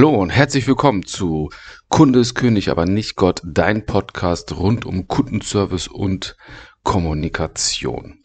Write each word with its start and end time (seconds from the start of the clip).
Hallo 0.00 0.14
und 0.14 0.30
herzlich 0.30 0.66
willkommen 0.66 1.04
zu 1.04 1.50
Kunde 1.90 2.20
ist 2.20 2.34
König, 2.34 2.70
aber 2.70 2.86
nicht 2.86 3.16
Gott, 3.16 3.42
dein 3.44 3.84
Podcast 3.84 4.56
rund 4.56 4.86
um 4.86 5.08
Kundenservice 5.08 5.88
und 5.88 6.38
Kommunikation. 6.84 8.22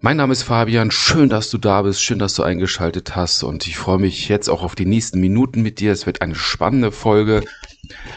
Mein 0.00 0.16
Name 0.16 0.32
ist 0.32 0.44
Fabian, 0.44 0.90
schön, 0.90 1.28
dass 1.28 1.50
du 1.50 1.58
da 1.58 1.82
bist, 1.82 2.02
schön, 2.02 2.18
dass 2.18 2.32
du 2.32 2.44
eingeschaltet 2.44 3.14
hast 3.14 3.42
und 3.42 3.66
ich 3.66 3.76
freue 3.76 3.98
mich 3.98 4.30
jetzt 4.30 4.48
auch 4.48 4.62
auf 4.62 4.74
die 4.74 4.86
nächsten 4.86 5.20
Minuten 5.20 5.60
mit 5.60 5.80
dir. 5.80 5.92
Es 5.92 6.06
wird 6.06 6.22
eine 6.22 6.34
spannende 6.34 6.92
Folge. 6.92 7.44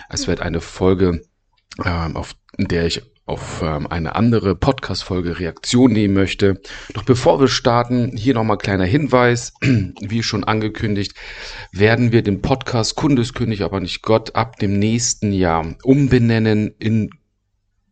Es 0.08 0.28
wird 0.28 0.40
eine 0.40 0.62
Folge, 0.62 1.24
ähm, 1.84 2.16
auf 2.16 2.34
der 2.58 2.86
ich 2.86 3.02
auf 3.32 3.62
ähm, 3.64 3.88
eine 3.88 4.16
andere 4.16 4.56
Podcast-Folge 4.56 5.40
Reaktion 5.40 5.94
nehmen 5.94 6.14
möchte. 6.14 6.60
Doch 6.94 7.04
bevor 7.04 7.40
wir 7.40 7.48
starten, 7.48 8.18
hier 8.18 8.34
nochmal 8.34 8.58
kleiner 8.58 8.84
Hinweis. 8.84 9.54
Wie 9.62 10.22
schon 10.22 10.44
angekündigt, 10.44 11.14
werden 11.72 12.12
wir 12.12 12.24
den 12.24 12.42
Podcast 12.42 12.96
Kundeskönig, 12.98 13.64
aber 13.64 13.80
nicht 13.80 14.02
Gott, 14.02 14.36
ab 14.36 14.58
dem 14.58 14.78
nächsten 14.78 15.32
Jahr 15.32 15.76
umbenennen 15.84 16.76
in 16.78 17.10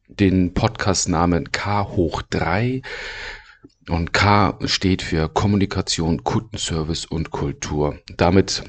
den 0.10 0.54
Podcastnamen 0.54 1.54
K 1.54 1.88
hoch 1.88 2.22
3. 2.22 2.82
Und 3.88 4.12
K 4.12 4.60
steht 4.66 5.02
für 5.02 5.30
Kommunikation, 5.30 6.26
Kundenservice 6.26 7.06
und 7.06 7.32
Kultur. 7.32 7.98
Damit 8.18 8.64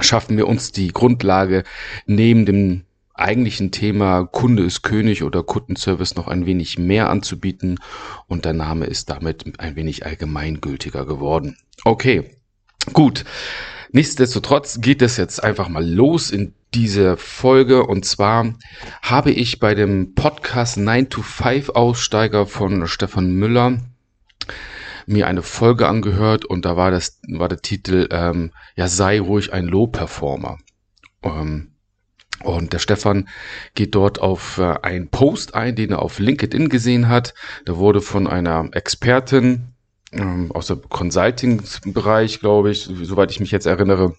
schaffen 0.00 0.38
wir 0.38 0.48
uns 0.48 0.72
die 0.72 0.88
Grundlage, 0.88 1.64
neben 2.06 2.46
dem 2.46 2.84
eigentlichen 3.18 3.70
Thema 3.70 4.24
Kunde 4.24 4.64
ist 4.64 4.82
König 4.82 5.22
oder 5.22 5.42
Kundenservice 5.42 6.14
noch 6.14 6.28
ein 6.28 6.46
wenig 6.46 6.78
mehr 6.78 7.10
anzubieten 7.10 7.78
und 8.26 8.44
der 8.44 8.52
Name 8.52 8.86
ist 8.86 9.10
damit 9.10 9.58
ein 9.60 9.76
wenig 9.76 10.06
allgemeingültiger 10.06 11.06
geworden. 11.06 11.56
Okay, 11.84 12.30
gut. 12.92 13.24
Nichtsdestotrotz 13.90 14.80
geht 14.80 15.00
es 15.00 15.16
jetzt 15.16 15.42
einfach 15.42 15.68
mal 15.68 15.86
los 15.86 16.30
in 16.30 16.54
diese 16.74 17.16
Folge 17.16 17.86
und 17.86 18.04
zwar 18.04 18.54
habe 19.00 19.30
ich 19.30 19.58
bei 19.58 19.74
dem 19.74 20.14
Podcast 20.14 20.76
9 20.76 21.08
to 21.08 21.22
5 21.22 21.70
Aussteiger 21.70 22.46
von 22.46 22.86
Stefan 22.86 23.32
Müller 23.32 23.78
mir 25.06 25.26
eine 25.26 25.42
Folge 25.42 25.88
angehört 25.88 26.44
und 26.44 26.66
da 26.66 26.76
war 26.76 26.90
das 26.90 27.20
war 27.26 27.48
der 27.48 27.62
Titel 27.62 28.08
ähm, 28.10 28.52
ja 28.76 28.88
sei 28.88 29.20
ruhig 29.20 29.54
ein 29.54 29.64
Low-Performer. 29.64 30.58
Ähm, 31.22 31.72
und 32.42 32.72
der 32.72 32.78
Stefan 32.78 33.28
geht 33.74 33.94
dort 33.94 34.20
auf 34.20 34.58
äh, 34.58 34.74
einen 34.82 35.08
Post 35.08 35.54
ein, 35.54 35.74
den 35.74 35.90
er 35.90 36.02
auf 36.02 36.18
LinkedIn 36.18 36.68
gesehen 36.68 37.08
hat. 37.08 37.34
Da 37.64 37.76
wurde 37.76 38.00
von 38.00 38.26
einer 38.26 38.68
Expertin 38.72 39.74
ähm, 40.12 40.52
aus 40.52 40.68
dem 40.68 40.88
Consulting-Bereich, 40.88 42.40
glaube 42.40 42.70
ich, 42.70 42.88
soweit 43.02 43.30
ich 43.30 43.40
mich 43.40 43.50
jetzt 43.50 43.66
erinnere, 43.66 44.14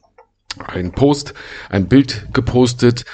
ein 0.58 0.92
Post, 0.92 1.34
ein 1.70 1.88
Bild 1.88 2.28
gepostet 2.34 3.06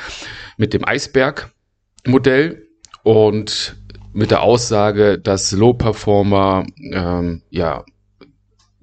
mit 0.57 0.73
dem 0.73 0.85
Eisberg-Modell 0.85 2.67
und 3.03 3.75
mit 4.13 4.31
der 4.31 4.41
Aussage, 4.41 5.19
dass 5.19 5.51
Low-Performer 5.51 6.65
ähm, 6.91 7.41
ja 7.49 7.83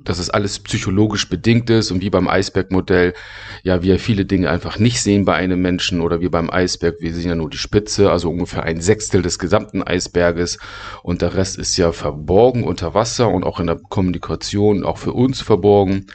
dass 0.05 0.19
es 0.19 0.31
alles 0.31 0.59
psychologisch 0.59 1.29
bedingt 1.29 1.71
ist 1.71 1.91
und 1.91 2.03
wie 2.03 2.11
beim 2.11 2.29
Eisbergmodell, 2.29 3.15
ja, 3.63 3.83
wir 3.83 3.99
viele 3.99 4.25
Dinge 4.25 4.51
einfach 4.51 4.79
nicht 4.79 5.01
sehen 5.01 5.25
bei 5.25 5.35
einem 5.35 5.61
Menschen 5.63 6.01
oder 6.01 6.21
wie 6.21 6.29
beim 6.29 6.51
Eisberg, 6.51 6.97
wir 7.01 7.15
sehen 7.15 7.29
ja 7.29 7.35
nur 7.35 7.51
die 7.51 7.59
Spitze, 7.59 8.11
also 8.11 8.31
ungefähr 8.31 8.63
ein 8.65 8.81
Sechstel 8.81 9.23
des 9.23 9.39
gesamten 9.39 9.83
Eisberges 9.83 10.59
und 11.03 11.23
der 11.23 11.35
Rest 11.35 11.59
ist 11.59 11.77
ja 11.77 11.93
verborgen 11.93 12.65
unter 12.65 12.95
Wasser 12.95 13.29
und 13.29 13.45
auch 13.45 13.61
in 13.61 13.67
der 13.67 13.77
Kommunikation 13.77 14.85
auch 14.85 14.99
für 14.99 15.13
uns 15.13 15.41
verborgen. 15.41 16.07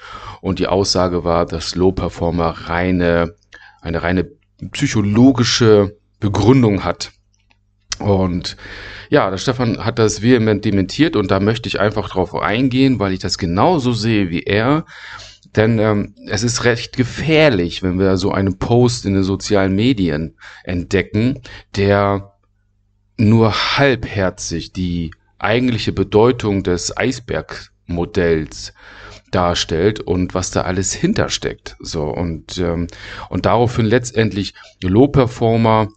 Und 0.42 0.60
die 0.60 0.68
Aussage 0.68 1.24
war, 1.24 1.46
dass 1.46 1.76
Low-Performer 1.76 2.50
reine, 2.68 3.36
eine 3.82 4.04
reine 4.04 4.30
psychologische 4.72 5.98
Begründung 6.20 6.84
hat 6.84 7.12
und 8.00 8.58
ja, 9.09 9.30
der 9.30 9.38
Stefan 9.38 9.83
hat 9.86 9.99
das 9.99 10.22
vehement 10.22 10.66
dementiert 10.66 11.16
und 11.16 11.32
da 11.32 11.39
möchte 11.39 11.70
ich 11.70 11.80
einfach 11.80 12.10
drauf 12.10 12.36
eingehen, 12.36 12.99
weil 12.99 13.14
ich 13.14 13.20
das 13.20 13.38
genauso 13.38 13.94
sehe 13.94 14.30
wie 14.30 14.44
er. 14.44 14.86
Denn 15.55 15.80
ähm, 15.80 16.14
es 16.27 16.44
ist 16.44 16.66
recht 16.66 16.98
gefährlich, 16.98 17.82
wenn 17.82 17.99
wir 17.99 18.17
so 18.17 18.32
einen 18.32 18.60
Post 18.60 19.05
in 19.05 19.14
den 19.14 19.23
sozialen 19.23 19.73
Medien 19.76 20.36
entdecken, 20.64 21.42
der 21.76 22.33
nur 23.17 23.77
halbherzig 23.77 24.73
die 24.73 25.11
eigentliche 25.39 25.93
Bedeutung 25.93 26.64
des 26.64 26.95
Eisbergmodells 26.95 28.73
darstellt 29.32 29.99
und 29.99 30.33
was 30.33 30.52
da 30.52 30.61
alles 30.61 30.93
hintersteckt. 30.93 31.76
So 31.80 32.04
und 32.05 32.58
ähm, 32.58 32.88
und 33.30 33.45
daraufhin 33.45 33.86
letztendlich 33.86 34.54
Low-Performer 34.82 35.89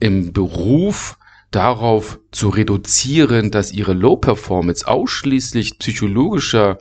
im 0.00 0.32
Beruf 0.32 1.17
darauf 1.50 2.18
zu 2.30 2.50
reduzieren, 2.50 3.50
dass 3.50 3.72
ihre 3.72 3.94
Low 3.94 4.16
Performance 4.16 4.86
ausschließlich 4.86 5.78
psychologischer 5.78 6.78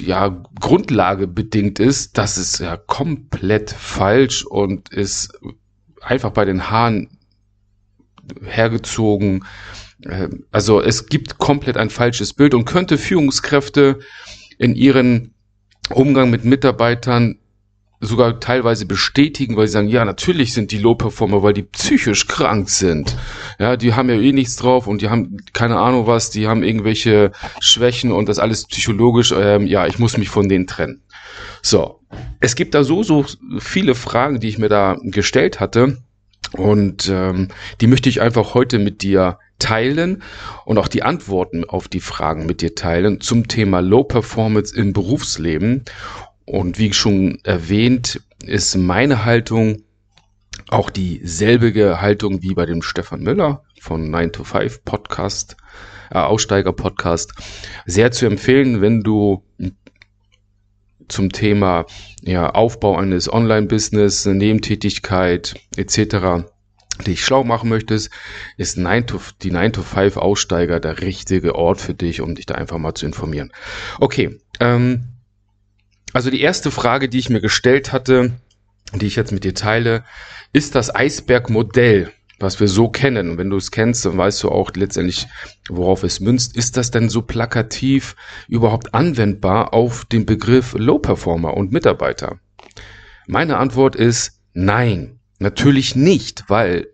ja, 0.00 0.44
Grundlage 0.60 1.26
bedingt 1.26 1.80
ist, 1.80 2.18
das 2.18 2.38
ist 2.38 2.60
ja 2.60 2.76
komplett 2.76 3.70
falsch 3.70 4.44
und 4.44 4.90
ist 4.90 5.38
einfach 6.00 6.30
bei 6.30 6.44
den 6.44 6.70
Haaren 6.70 7.18
hergezogen. 8.44 9.44
Also 10.52 10.80
es 10.80 11.06
gibt 11.06 11.38
komplett 11.38 11.76
ein 11.76 11.90
falsches 11.90 12.32
Bild 12.32 12.54
und 12.54 12.64
könnte 12.64 12.98
Führungskräfte 12.98 13.98
in 14.58 14.74
ihren 14.74 15.34
Umgang 15.90 16.30
mit 16.30 16.44
Mitarbeitern 16.44 17.38
sogar 18.06 18.40
teilweise 18.40 18.86
bestätigen, 18.86 19.56
weil 19.56 19.66
sie 19.66 19.74
sagen, 19.74 19.88
ja, 19.88 20.04
natürlich 20.04 20.52
sind 20.52 20.72
die 20.72 20.78
Low-Performer, 20.78 21.42
weil 21.42 21.52
die 21.52 21.62
psychisch 21.62 22.26
krank 22.26 22.70
sind. 22.70 23.16
Ja, 23.58 23.76
die 23.76 23.94
haben 23.94 24.08
ja 24.08 24.16
eh 24.16 24.32
nichts 24.32 24.56
drauf 24.56 24.86
und 24.86 25.02
die 25.02 25.10
haben 25.10 25.38
keine 25.52 25.78
Ahnung 25.78 26.06
was, 26.06 26.30
die 26.30 26.48
haben 26.48 26.62
irgendwelche 26.62 27.32
Schwächen 27.60 28.12
und 28.12 28.28
das 28.28 28.38
alles 28.38 28.66
psychologisch, 28.66 29.32
ähm, 29.36 29.66
ja, 29.66 29.86
ich 29.86 29.98
muss 29.98 30.16
mich 30.16 30.28
von 30.28 30.48
denen 30.48 30.66
trennen. 30.66 31.02
So, 31.62 32.00
es 32.40 32.54
gibt 32.54 32.74
da 32.74 32.84
so, 32.84 33.02
so 33.02 33.24
viele 33.58 33.94
Fragen, 33.94 34.40
die 34.40 34.48
ich 34.48 34.58
mir 34.58 34.68
da 34.68 34.96
gestellt 35.02 35.60
hatte 35.60 35.98
und 36.52 37.08
ähm, 37.12 37.48
die 37.80 37.86
möchte 37.86 38.08
ich 38.08 38.20
einfach 38.20 38.54
heute 38.54 38.78
mit 38.78 39.02
dir 39.02 39.38
teilen 39.58 40.22
und 40.64 40.78
auch 40.78 40.88
die 40.88 41.02
Antworten 41.02 41.64
auf 41.64 41.88
die 41.88 42.00
Fragen 42.00 42.46
mit 42.46 42.60
dir 42.60 42.74
teilen 42.74 43.20
zum 43.20 43.48
Thema 43.48 43.80
Low 43.80 44.04
Performance 44.04 44.76
im 44.76 44.92
Berufsleben. 44.92 45.84
Und 46.46 46.78
wie 46.78 46.92
schon 46.92 47.38
erwähnt, 47.42 48.22
ist 48.44 48.76
meine 48.76 49.24
Haltung 49.24 49.82
auch 50.68 50.90
dieselbige 50.90 52.00
Haltung 52.00 52.42
wie 52.42 52.54
bei 52.54 52.66
dem 52.66 52.82
Stefan 52.82 53.20
Müller 53.20 53.62
von 53.80 54.10
9 54.10 54.32
to 54.32 54.44
5 54.44 54.84
Podcast, 54.84 55.56
äh, 56.10 56.18
Aussteiger 56.18 56.72
Podcast. 56.72 57.32
Sehr 57.84 58.10
zu 58.12 58.26
empfehlen, 58.26 58.80
wenn 58.80 59.02
du 59.02 59.44
zum 61.08 61.30
Thema 61.30 61.86
ja, 62.22 62.50
Aufbau 62.50 62.96
eines 62.96 63.32
Online-Business, 63.32 64.26
Nebentätigkeit 64.26 65.54
etc. 65.76 66.46
dich 67.06 67.24
schlau 67.24 67.44
machen 67.44 67.68
möchtest, 67.68 68.10
ist 68.56 68.76
9 68.76 69.06
to, 69.06 69.20
die 69.42 69.50
9 69.50 69.72
to 69.72 69.82
5 69.82 70.16
Aussteiger 70.16 70.80
der 70.80 71.00
richtige 71.00 71.54
Ort 71.54 71.80
für 71.80 71.94
dich, 71.94 72.20
um 72.20 72.34
dich 72.34 72.46
da 72.46 72.54
einfach 72.54 72.78
mal 72.78 72.94
zu 72.94 73.06
informieren. 73.06 73.52
Okay, 74.00 74.40
ähm, 74.58 75.15
also 76.16 76.30
die 76.30 76.40
erste 76.40 76.70
Frage, 76.70 77.10
die 77.10 77.18
ich 77.18 77.28
mir 77.28 77.42
gestellt 77.42 77.92
hatte, 77.92 78.32
die 78.94 79.04
ich 79.04 79.16
jetzt 79.16 79.32
mit 79.32 79.44
dir 79.44 79.52
teile, 79.52 80.02
ist 80.54 80.74
das 80.74 80.94
Eisbergmodell, 80.94 82.10
was 82.38 82.58
wir 82.58 82.68
so 82.68 82.88
kennen. 82.88 83.28
Und 83.28 83.36
wenn 83.36 83.50
du 83.50 83.58
es 83.58 83.70
kennst, 83.70 84.06
dann 84.06 84.16
weißt 84.16 84.42
du 84.42 84.48
auch 84.48 84.70
letztendlich, 84.74 85.26
worauf 85.68 86.04
es 86.04 86.20
münzt. 86.20 86.56
Ist 86.56 86.78
das 86.78 86.90
denn 86.90 87.10
so 87.10 87.20
plakativ 87.20 88.16
überhaupt 88.48 88.94
anwendbar 88.94 89.74
auf 89.74 90.06
den 90.06 90.24
Begriff 90.24 90.74
Low 90.78 90.98
Performer 90.98 91.54
und 91.54 91.70
Mitarbeiter? 91.70 92.40
Meine 93.26 93.58
Antwort 93.58 93.94
ist 93.94 94.40
nein, 94.54 95.20
natürlich 95.38 95.96
nicht, 95.96 96.44
weil 96.48 96.86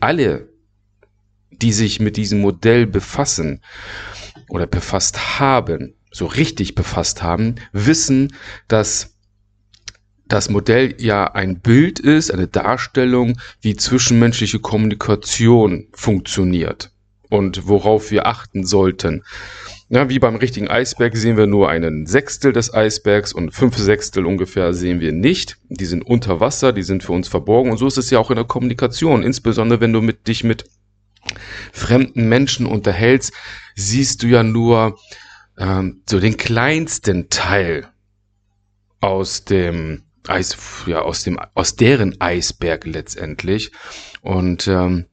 alle, 0.00 0.48
die 1.50 1.74
sich 1.74 2.00
mit 2.00 2.16
diesem 2.16 2.40
Modell 2.40 2.86
befassen 2.86 3.60
oder 4.48 4.66
befasst 4.66 5.38
haben, 5.38 5.92
so 6.16 6.26
richtig 6.26 6.74
befasst 6.74 7.22
haben, 7.22 7.56
wissen, 7.72 8.34
dass 8.68 9.14
das 10.26 10.48
Modell 10.48 10.94
ja 10.98 11.32
ein 11.32 11.60
Bild 11.60 12.00
ist, 12.00 12.32
eine 12.32 12.48
Darstellung, 12.48 13.38
wie 13.60 13.76
zwischenmenschliche 13.76 14.58
Kommunikation 14.58 15.86
funktioniert 15.92 16.90
und 17.28 17.68
worauf 17.68 18.10
wir 18.10 18.26
achten 18.26 18.64
sollten. 18.64 19.24
Ja, 19.88 20.08
wie 20.08 20.18
beim 20.18 20.34
richtigen 20.36 20.68
Eisberg 20.68 21.16
sehen 21.16 21.36
wir 21.36 21.46
nur 21.46 21.68
einen 21.68 22.06
Sechstel 22.06 22.52
des 22.52 22.74
Eisbergs 22.74 23.32
und 23.32 23.52
fünf 23.52 23.76
Sechstel 23.76 24.26
ungefähr 24.26 24.74
sehen 24.74 24.98
wir 24.98 25.12
nicht. 25.12 25.58
Die 25.68 25.84
sind 25.84 26.02
unter 26.02 26.40
Wasser, 26.40 26.72
die 26.72 26.82
sind 26.82 27.04
für 27.04 27.12
uns 27.12 27.28
verborgen 27.28 27.70
und 27.70 27.76
so 27.76 27.86
ist 27.86 27.98
es 27.98 28.10
ja 28.10 28.18
auch 28.18 28.30
in 28.30 28.36
der 28.36 28.46
Kommunikation. 28.46 29.22
Insbesondere 29.22 29.80
wenn 29.80 29.92
du 29.92 30.00
mit, 30.00 30.26
dich 30.26 30.42
mit 30.42 30.64
fremden 31.72 32.28
Menschen 32.28 32.66
unterhältst, 32.66 33.32
siehst 33.76 34.24
du 34.24 34.26
ja 34.26 34.42
nur 34.42 34.98
ähm, 35.58 36.02
so 36.08 36.20
den 36.20 36.36
kleinsten 36.36 37.28
Teil 37.28 37.88
aus 39.00 39.44
dem 39.44 40.02
Eis, 40.26 40.56
ja, 40.86 41.02
aus 41.02 41.22
dem, 41.22 41.38
aus 41.54 41.76
deren 41.76 42.20
Eisberg 42.20 42.84
letztendlich. 42.84 43.70
Und 44.22 44.66
ähm, 44.66 45.06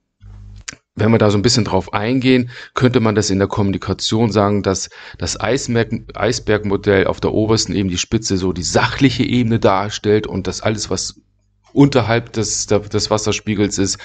wenn 0.96 1.12
wir 1.12 1.18
da 1.18 1.32
so 1.32 1.38
ein 1.38 1.44
bisschen 1.44 1.66
drauf 1.66 1.94
eingehen, 1.94 2.52
könnte 2.74 3.00
man 3.00 3.16
das 3.16 3.30
in 3.30 3.40
der 3.40 3.48
Kommunikation 3.48 4.32
sagen, 4.32 4.62
dass 4.62 4.90
das 5.18 5.40
Eisbergmodell 5.40 7.08
auf 7.08 7.20
der 7.20 7.34
obersten 7.34 7.74
Ebene 7.74 7.92
die 7.92 7.98
Spitze 7.98 8.38
so 8.38 8.54
die 8.54 8.64
sachliche 8.64 9.24
Ebene 9.24 9.60
darstellt 9.60 10.28
und 10.28 10.46
das 10.46 10.62
alles, 10.62 10.90
was 10.90 11.22
unterhalb 11.74 12.34
des, 12.34 12.68
des 12.68 13.10
Wasserspiegels 13.10 13.80
ist, 13.80 13.98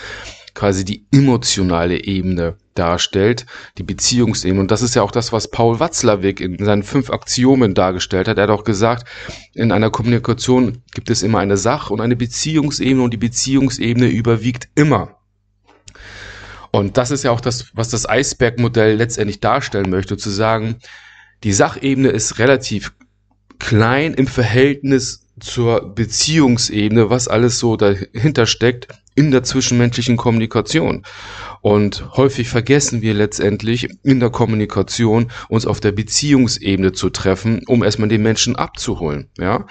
quasi 0.58 0.84
die 0.84 1.06
emotionale 1.12 2.02
Ebene 2.02 2.56
darstellt, 2.74 3.46
die 3.78 3.84
Beziehungsebene. 3.84 4.60
Und 4.60 4.72
das 4.72 4.82
ist 4.82 4.96
ja 4.96 5.02
auch 5.02 5.12
das, 5.12 5.32
was 5.32 5.52
Paul 5.52 5.78
Watzlawick 5.78 6.40
in 6.40 6.64
seinen 6.64 6.82
fünf 6.82 7.10
Axiomen 7.10 7.74
dargestellt 7.74 8.26
hat. 8.26 8.38
Er 8.38 8.42
hat 8.42 8.50
auch 8.50 8.64
gesagt, 8.64 9.06
in 9.54 9.70
einer 9.70 9.90
Kommunikation 9.90 10.82
gibt 10.92 11.10
es 11.10 11.22
immer 11.22 11.38
eine 11.38 11.56
Sach- 11.56 11.90
und 11.90 12.00
eine 12.00 12.16
Beziehungsebene 12.16 13.00
und 13.00 13.14
die 13.14 13.18
Beziehungsebene 13.18 14.08
überwiegt 14.08 14.68
immer. 14.74 15.20
Und 16.72 16.96
das 16.96 17.12
ist 17.12 17.22
ja 17.22 17.30
auch 17.30 17.40
das, 17.40 17.70
was 17.74 17.90
das 17.90 18.08
Eisbergmodell 18.08 18.96
letztendlich 18.96 19.38
darstellen 19.38 19.90
möchte, 19.90 20.16
zu 20.16 20.30
sagen, 20.30 20.80
die 21.44 21.52
Sachebene 21.52 22.08
ist 22.08 22.40
relativ 22.40 22.94
klein 23.60 24.12
im 24.12 24.26
Verhältnis 24.26 25.24
zur 25.38 25.94
Beziehungsebene, 25.94 27.10
was 27.10 27.28
alles 27.28 27.60
so 27.60 27.76
dahinter 27.76 28.46
steckt 28.46 28.88
in 29.18 29.32
der 29.32 29.42
zwischenmenschlichen 29.42 30.16
Kommunikation. 30.16 31.02
Und 31.60 32.16
häufig 32.16 32.48
vergessen 32.48 33.02
wir 33.02 33.14
letztendlich 33.14 33.88
in 34.04 34.20
der 34.20 34.30
Kommunikation 34.30 35.32
uns 35.48 35.66
auf 35.66 35.80
der 35.80 35.90
Beziehungsebene 35.90 36.92
zu 36.92 37.10
treffen, 37.10 37.62
um 37.66 37.82
erstmal 37.82 38.08
den 38.08 38.22
Menschen 38.22 38.54
abzuholen, 38.54 39.28
ja. 39.36 39.66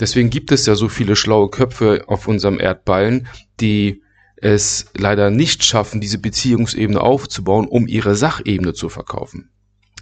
Deswegen 0.00 0.30
gibt 0.30 0.52
es 0.52 0.64
ja 0.64 0.74
so 0.74 0.88
viele 0.88 1.16
schlaue 1.16 1.50
Köpfe 1.50 2.04
auf 2.06 2.28
unserem 2.28 2.60
Erdballen, 2.60 3.26
die 3.60 4.02
es 4.36 4.86
leider 4.96 5.28
nicht 5.28 5.64
schaffen, 5.64 6.00
diese 6.00 6.18
Beziehungsebene 6.18 7.00
aufzubauen, 7.00 7.66
um 7.66 7.88
ihre 7.88 8.14
Sachebene 8.14 8.72
zu 8.72 8.88
verkaufen. 8.88 9.50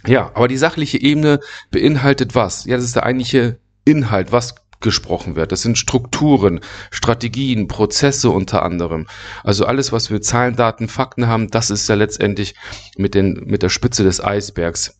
Ja, 0.05 0.31
aber 0.33 0.47
die 0.47 0.57
sachliche 0.57 1.01
Ebene 1.01 1.39
beinhaltet 1.71 2.35
was? 2.35 2.65
Ja, 2.65 2.77
das 2.77 2.85
ist 2.85 2.95
der 2.95 3.03
eigentliche 3.03 3.59
Inhalt. 3.83 4.31
Was 4.31 4.55
gesprochen 4.79 5.35
wird. 5.35 5.51
Das 5.51 5.61
sind 5.61 5.77
Strukturen, 5.77 6.59
Strategien, 6.91 7.67
Prozesse 7.67 8.29
unter 8.29 8.63
anderem. 8.63 9.07
Also 9.43 9.65
alles, 9.65 9.91
was 9.91 10.11
wir 10.11 10.21
Zahlen, 10.21 10.55
Daten, 10.55 10.87
Fakten 10.87 11.27
haben, 11.27 11.49
das 11.49 11.69
ist 11.69 11.87
ja 11.89 11.95
letztendlich 11.95 12.55
mit, 12.97 13.15
den, 13.15 13.43
mit 13.45 13.63
der 13.63 13.69
Spitze 13.69 14.03
des 14.03 14.23
Eisbergs 14.23 14.99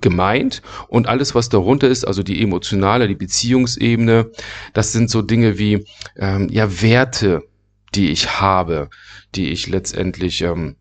gemeint 0.00 0.62
und 0.88 1.06
alles, 1.06 1.34
was 1.34 1.48
darunter 1.48 1.88
ist, 1.88 2.04
also 2.04 2.22
die 2.22 2.42
emotionale, 2.42 3.08
die 3.08 3.14
Beziehungsebene, 3.14 4.30
das 4.74 4.92
sind 4.92 5.10
so 5.10 5.22
Dinge 5.22 5.58
wie 5.58 5.86
ähm, 6.16 6.48
ja 6.50 6.82
Werte, 6.82 7.42
die 7.94 8.10
ich 8.10 8.40
habe, 8.40 8.90
die 9.34 9.50
ich 9.50 9.68
letztendlich 9.68 10.42
ähm, 10.42 10.76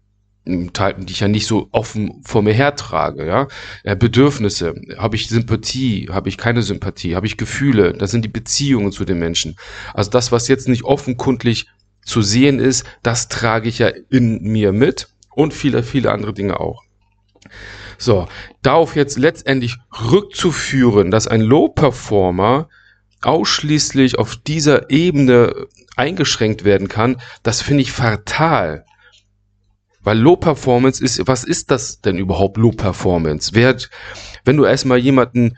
die 0.45 1.12
ich 1.12 1.19
ja 1.19 1.27
nicht 1.27 1.47
so 1.47 1.69
offen 1.71 2.21
vor 2.24 2.44
mir 2.44 2.53
hertrage, 2.53 3.25
ja. 3.25 3.47
Äh, 3.83 3.95
Bedürfnisse, 3.95 4.75
habe 4.97 5.15
ich 5.15 5.27
Sympathie, 5.27 6.09
habe 6.12 6.30
ich 6.30 6.38
keine 6.38 6.62
Sympathie, 6.62 7.15
habe 7.15 7.25
ich 7.25 7.38
Gefühle, 7.38 7.94
das 7.94 8.12
sind 8.12 8.24
die 8.24 8.30
Beziehungen 8.30 8.92
zu 8.92 9.06
den 9.06 9.19
Menschen. 9.19 9.56
Also 9.94 10.12
das, 10.12 10.31
was 10.31 10.47
jetzt 10.47 10.68
nicht 10.68 10.83
offenkundlich 10.83 11.68
zu 12.03 12.21
sehen 12.21 12.59
ist, 12.59 12.86
das 13.01 13.27
trage 13.27 13.68
ich 13.68 13.80
ja 13.80 13.89
in 14.09 14.44
mir 14.44 14.71
mit 14.71 15.07
und 15.31 15.53
viele, 15.53 15.81
viele 15.83 16.12
andere 16.12 16.33
Dinge 16.33 16.59
auch. 16.59 16.83
So, 17.98 18.27
darauf 18.62 18.95
jetzt 18.95 19.18
letztendlich 19.18 19.77
rückzuführen, 20.12 21.12
dass 21.12 21.27
ein 21.27 21.41
Low-Performer 21.41 22.69
ausschließlich 23.21 24.19
auf 24.19 24.36
dieser 24.36 24.89
Ebene 24.89 25.68
eingeschränkt 25.95 26.63
werden 26.63 26.88
kann, 26.88 27.21
das 27.41 27.62
finde 27.62 27.81
ich 27.81 27.91
fatal. 27.91 28.86
Weil 30.05 30.19
Low 30.19 30.35
Performance 30.35 31.03
ist, 31.03 31.27
was 31.27 31.43
ist 31.43 31.71
das 31.71 31.99
denn 31.99 32.17
überhaupt 32.17 32.57
Low 32.57 32.71
Performance? 32.71 33.51
Wer, 33.53 33.75
wenn 34.45 34.55
du 34.55 34.63
erstmal 34.63 34.99
jemanden 34.99 35.57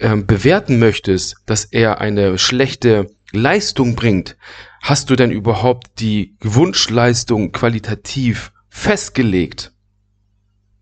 ähm, 0.00 0.26
bewerten 0.26 0.80
möchtest, 0.80 1.36
dass 1.46 1.64
er 1.64 2.00
eine 2.00 2.36
schlechte 2.36 3.06
Leistung 3.30 3.94
bringt, 3.94 4.36
hast 4.82 5.10
du 5.10 5.16
denn 5.16 5.30
überhaupt 5.30 6.00
die 6.00 6.36
Wunschleistung 6.42 7.52
qualitativ 7.52 8.52
festgelegt? 8.68 9.72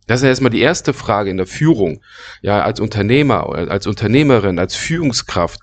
Das 0.06 0.22
ist 0.22 0.28
erstmal 0.28 0.50
die 0.50 0.62
erste 0.62 0.94
Frage 0.94 1.30
in 1.30 1.36
der 1.36 1.46
Führung. 1.46 2.02
Ja, 2.40 2.62
als 2.62 2.80
Unternehmer, 2.80 3.54
als 3.54 3.86
Unternehmerin, 3.86 4.58
als 4.58 4.74
Führungskraft. 4.74 5.60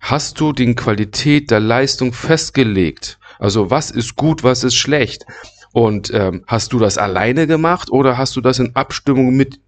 Hast 0.00 0.40
du 0.40 0.52
die 0.52 0.74
Qualität 0.74 1.52
der 1.52 1.60
Leistung 1.60 2.12
festgelegt? 2.12 3.20
Also 3.38 3.70
was 3.70 3.92
ist 3.92 4.16
gut, 4.16 4.42
was 4.42 4.64
ist 4.64 4.74
schlecht? 4.74 5.24
Und 5.72 6.12
ähm, 6.12 6.42
hast 6.46 6.72
du 6.72 6.78
das 6.78 6.98
alleine 6.98 7.46
gemacht 7.46 7.90
oder 7.90 8.18
hast 8.18 8.36
du 8.36 8.40
das 8.40 8.58
in 8.58 8.74
Abstimmung 8.74 9.36
mit 9.36 9.60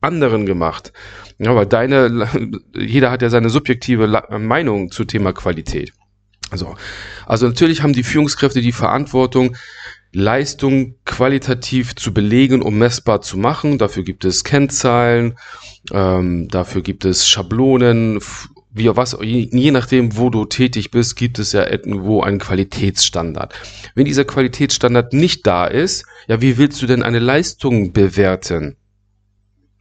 anderen 0.00 0.46
gemacht? 0.46 0.92
Ja, 1.38 1.54
weil 1.54 1.66
deine, 1.66 2.28
jeder 2.74 3.10
hat 3.10 3.22
ja 3.22 3.30
seine 3.30 3.50
subjektive 3.50 4.22
Meinung 4.38 4.90
zu 4.90 5.04
Thema 5.04 5.32
Qualität. 5.32 5.92
Also, 6.50 6.74
also 7.26 7.46
natürlich 7.46 7.82
haben 7.82 7.92
die 7.92 8.02
Führungskräfte 8.02 8.60
die 8.60 8.72
Verantwortung, 8.72 9.56
Leistung 10.12 10.96
qualitativ 11.04 11.94
zu 11.94 12.12
belegen 12.12 12.62
und 12.62 12.76
messbar 12.76 13.20
zu 13.20 13.38
machen. 13.38 13.78
Dafür 13.78 14.02
gibt 14.02 14.24
es 14.24 14.42
Kennzahlen, 14.42 15.38
ähm, 15.92 16.48
dafür 16.48 16.82
gibt 16.82 17.04
es 17.04 17.28
Schablonen 17.28 18.20
wie 18.72 18.94
was, 18.96 19.16
je, 19.20 19.48
je 19.50 19.70
nachdem, 19.70 20.16
wo 20.16 20.30
du 20.30 20.44
tätig 20.44 20.90
bist, 20.90 21.16
gibt 21.16 21.38
es 21.38 21.52
ja 21.52 21.68
irgendwo 21.68 22.22
einen 22.22 22.38
Qualitätsstandard. 22.38 23.54
Wenn 23.94 24.04
dieser 24.04 24.24
Qualitätsstandard 24.24 25.12
nicht 25.12 25.46
da 25.46 25.66
ist, 25.66 26.04
ja, 26.28 26.40
wie 26.40 26.56
willst 26.58 26.80
du 26.80 26.86
denn 26.86 27.02
eine 27.02 27.18
Leistung 27.18 27.92
bewerten? 27.92 28.76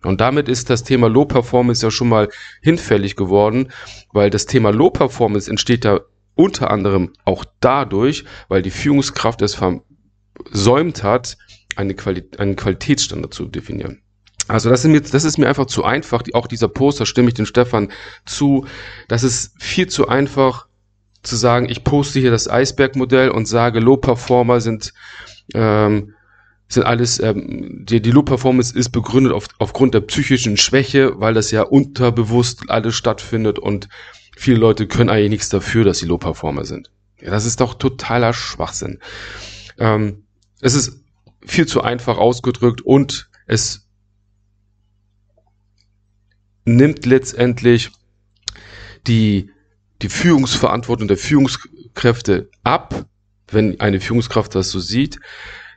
Und 0.04 0.22
damit 0.22 0.48
ist 0.48 0.70
das 0.70 0.84
Thema 0.84 1.08
Low 1.08 1.26
Performance 1.26 1.86
ja 1.86 1.92
schon 1.92 2.10
mal 2.10 2.30
hinfällig 2.62 3.16
geworden, 3.16 3.72
weil 4.14 4.30
das 4.30 4.46
Thema 4.46 4.72
Low 4.72 4.90
Performance 4.90 5.50
entsteht 5.50 5.86
ja 5.86 6.00
unter 6.36 6.72
anderem 6.72 7.12
auch 7.26 7.44
dadurch, 7.60 8.24
weil 8.48 8.62
die 8.62 8.72
Führungskraft 8.72 9.42
es 9.42 9.56
versäumt 9.56 11.04
hat, 11.04 11.38
eine 11.76 11.94
Quali 11.96 12.24
einen 12.38 12.56
Qualitätsstandard 12.56 13.34
zu 13.34 13.46
definieren. 13.46 14.02
Also 14.50 14.70
das 14.70 14.84
ist 14.84 14.92
mir, 14.92 15.02
das 15.02 15.24
ist 15.24 15.38
mir 15.38 15.48
einfach 15.48 15.68
zu 15.68 15.84
einfach. 15.84 16.24
Auch 16.34 16.48
dieser 16.48 16.68
Poster 16.68 17.06
stimme 17.06 17.30
ich 17.30 17.36
dem 17.36 17.46
Stefan 17.46 17.92
zu. 18.26 18.66
Das 19.08 19.24
ist 19.24 19.54
viel 19.62 19.88
zu 19.88 20.08
einfach 20.08 20.68
zu 21.22 21.36
sagen, 21.36 21.70
ich 21.70 21.84
poste 21.84 22.20
hier 22.20 22.32
das 22.32 22.50
Eisbergmodell 22.50 23.30
und 23.30 23.46
sage, 23.46 23.80
Low 23.80 23.98
Performer 23.98 24.60
sind 24.60 24.94
ähm, 25.54 26.14
sind 26.68 26.84
alles, 26.84 27.20
ähm, 27.20 27.86
die, 27.86 28.02
die 28.02 28.12
Low 28.12 28.24
Performance 28.24 28.78
ist 28.78 28.90
begründet 28.90 29.34
auf, 29.34 29.48
aufgrund 29.58 29.94
der 29.94 30.02
psychischen 30.02 30.56
Schwäche, 30.58 31.20
weil 31.20 31.34
das 31.34 31.52
ja 31.52 31.64
unterbewusst 31.64 32.70
alles 32.70 32.96
stattfindet 32.96 33.60
und 33.60 33.90
viele 34.38 34.60
Leute 34.60 34.88
können 34.88 35.10
eigentlich 35.10 35.32
nichts 35.32 35.50
dafür, 35.50 35.84
dass 35.84 36.00
sie 36.00 36.06
Low 36.06 36.18
Performer 36.20 36.66
sind. 36.66 36.92
Ja, 37.22 37.32
das 37.32 37.46
ist 37.46 37.60
doch 37.60 37.74
totaler 37.74 38.34
Schwachsinn. 38.34 39.00
Ähm, 39.78 40.24
es 40.62 40.76
ist 40.76 41.04
viel 41.46 41.68
zu 41.68 41.82
einfach 41.82 42.18
ausgedrückt 42.18 42.82
und 42.82 43.30
es 43.48 43.89
nimmt 46.66 47.06
letztendlich 47.06 47.92
die, 49.08 49.52
die 50.02 50.10
Führungsverantwortung 50.10 51.08
der 51.08 51.18
Führungskräfte 51.18 52.50
ab, 52.64 53.06
wenn 53.48 53.80
eine 53.80 54.00
Führungskraft 54.00 54.56
das 54.56 54.70
so 54.70 54.80
sieht, 54.80 55.20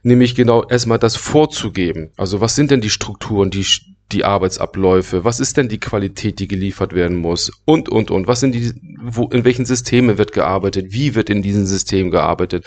nämlich 0.03 0.35
genau 0.35 0.65
erstmal 0.65 0.99
das 0.99 1.17
vorzugeben. 1.17 2.11
Also 2.17 2.41
was 2.41 2.55
sind 2.55 2.71
denn 2.71 2.81
die 2.81 2.91
Strukturen, 2.91 3.51
die, 3.51 3.65
die 4.13 4.25
Arbeitsabläufe? 4.25 5.25
Was 5.25 5.41
ist 5.41 5.57
denn 5.57 5.69
die 5.69 5.81
Qualität, 5.81 6.39
die 6.39 6.49
geliefert 6.49 6.95
werden 6.95 7.17
muss? 7.17 7.51
Und, 7.65 7.89
und, 7.89 8.11
und. 8.11 8.27
Was 8.27 8.41
sind 8.41 8.55
die, 8.55 8.73
wo, 9.03 9.29
in 9.29 9.45
welchen 9.45 9.65
Systemen 9.65 10.19
wird 10.19 10.33
gearbeitet? 10.33 10.87
Wie 10.91 11.15
wird 11.15 11.31
in 11.31 11.43
diesen 11.43 11.67
Systemen 11.67 12.11
gearbeitet? 12.11 12.65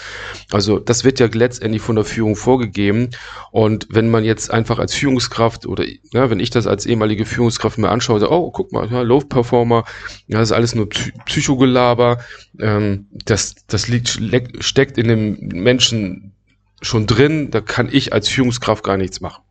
Also, 0.51 0.79
das 0.79 1.03
wird 1.03 1.19
ja 1.19 1.27
letztendlich 1.31 1.81
von 1.81 1.95
der 1.95 2.05
Führung 2.05 2.35
vorgegeben. 2.35 3.11
Und 3.51 3.87
wenn 3.89 4.09
man 4.09 4.23
jetzt 4.23 4.51
einfach 4.51 4.79
als 4.79 4.93
Führungskraft 4.93 5.65
oder, 5.65 5.85
ja, 6.11 6.29
wenn 6.29 6.39
ich 6.39 6.49
das 6.49 6.67
als 6.67 6.85
ehemalige 6.85 7.25
Führungskraft 7.25 7.77
mir 7.77 7.89
anschaue, 7.89 8.19
so, 8.19 8.29
oh, 8.29 8.51
guck 8.51 8.71
mal, 8.71 8.89
ja, 8.91 9.01
Low 9.01 9.19
Performer, 9.19 9.85
ja, 10.27 10.39
das 10.39 10.49
ist 10.49 10.55
alles 10.55 10.75
nur 10.75 10.89
Psychogelaber, 10.89 12.19
ähm, 12.59 13.07
das, 13.25 13.55
das 13.67 13.87
liegt, 13.87 14.19
steckt 14.59 14.97
in 14.97 15.07
dem 15.07 15.37
Menschen 15.53 16.33
schon 16.81 17.07
drin, 17.07 17.51
da 17.51 17.61
kann 17.61 17.89
ich 17.91 18.13
als 18.13 18.27
Führungskraft 18.29 18.83
gar 18.83 18.97
nichts 18.97 19.21
machen. 19.21 19.44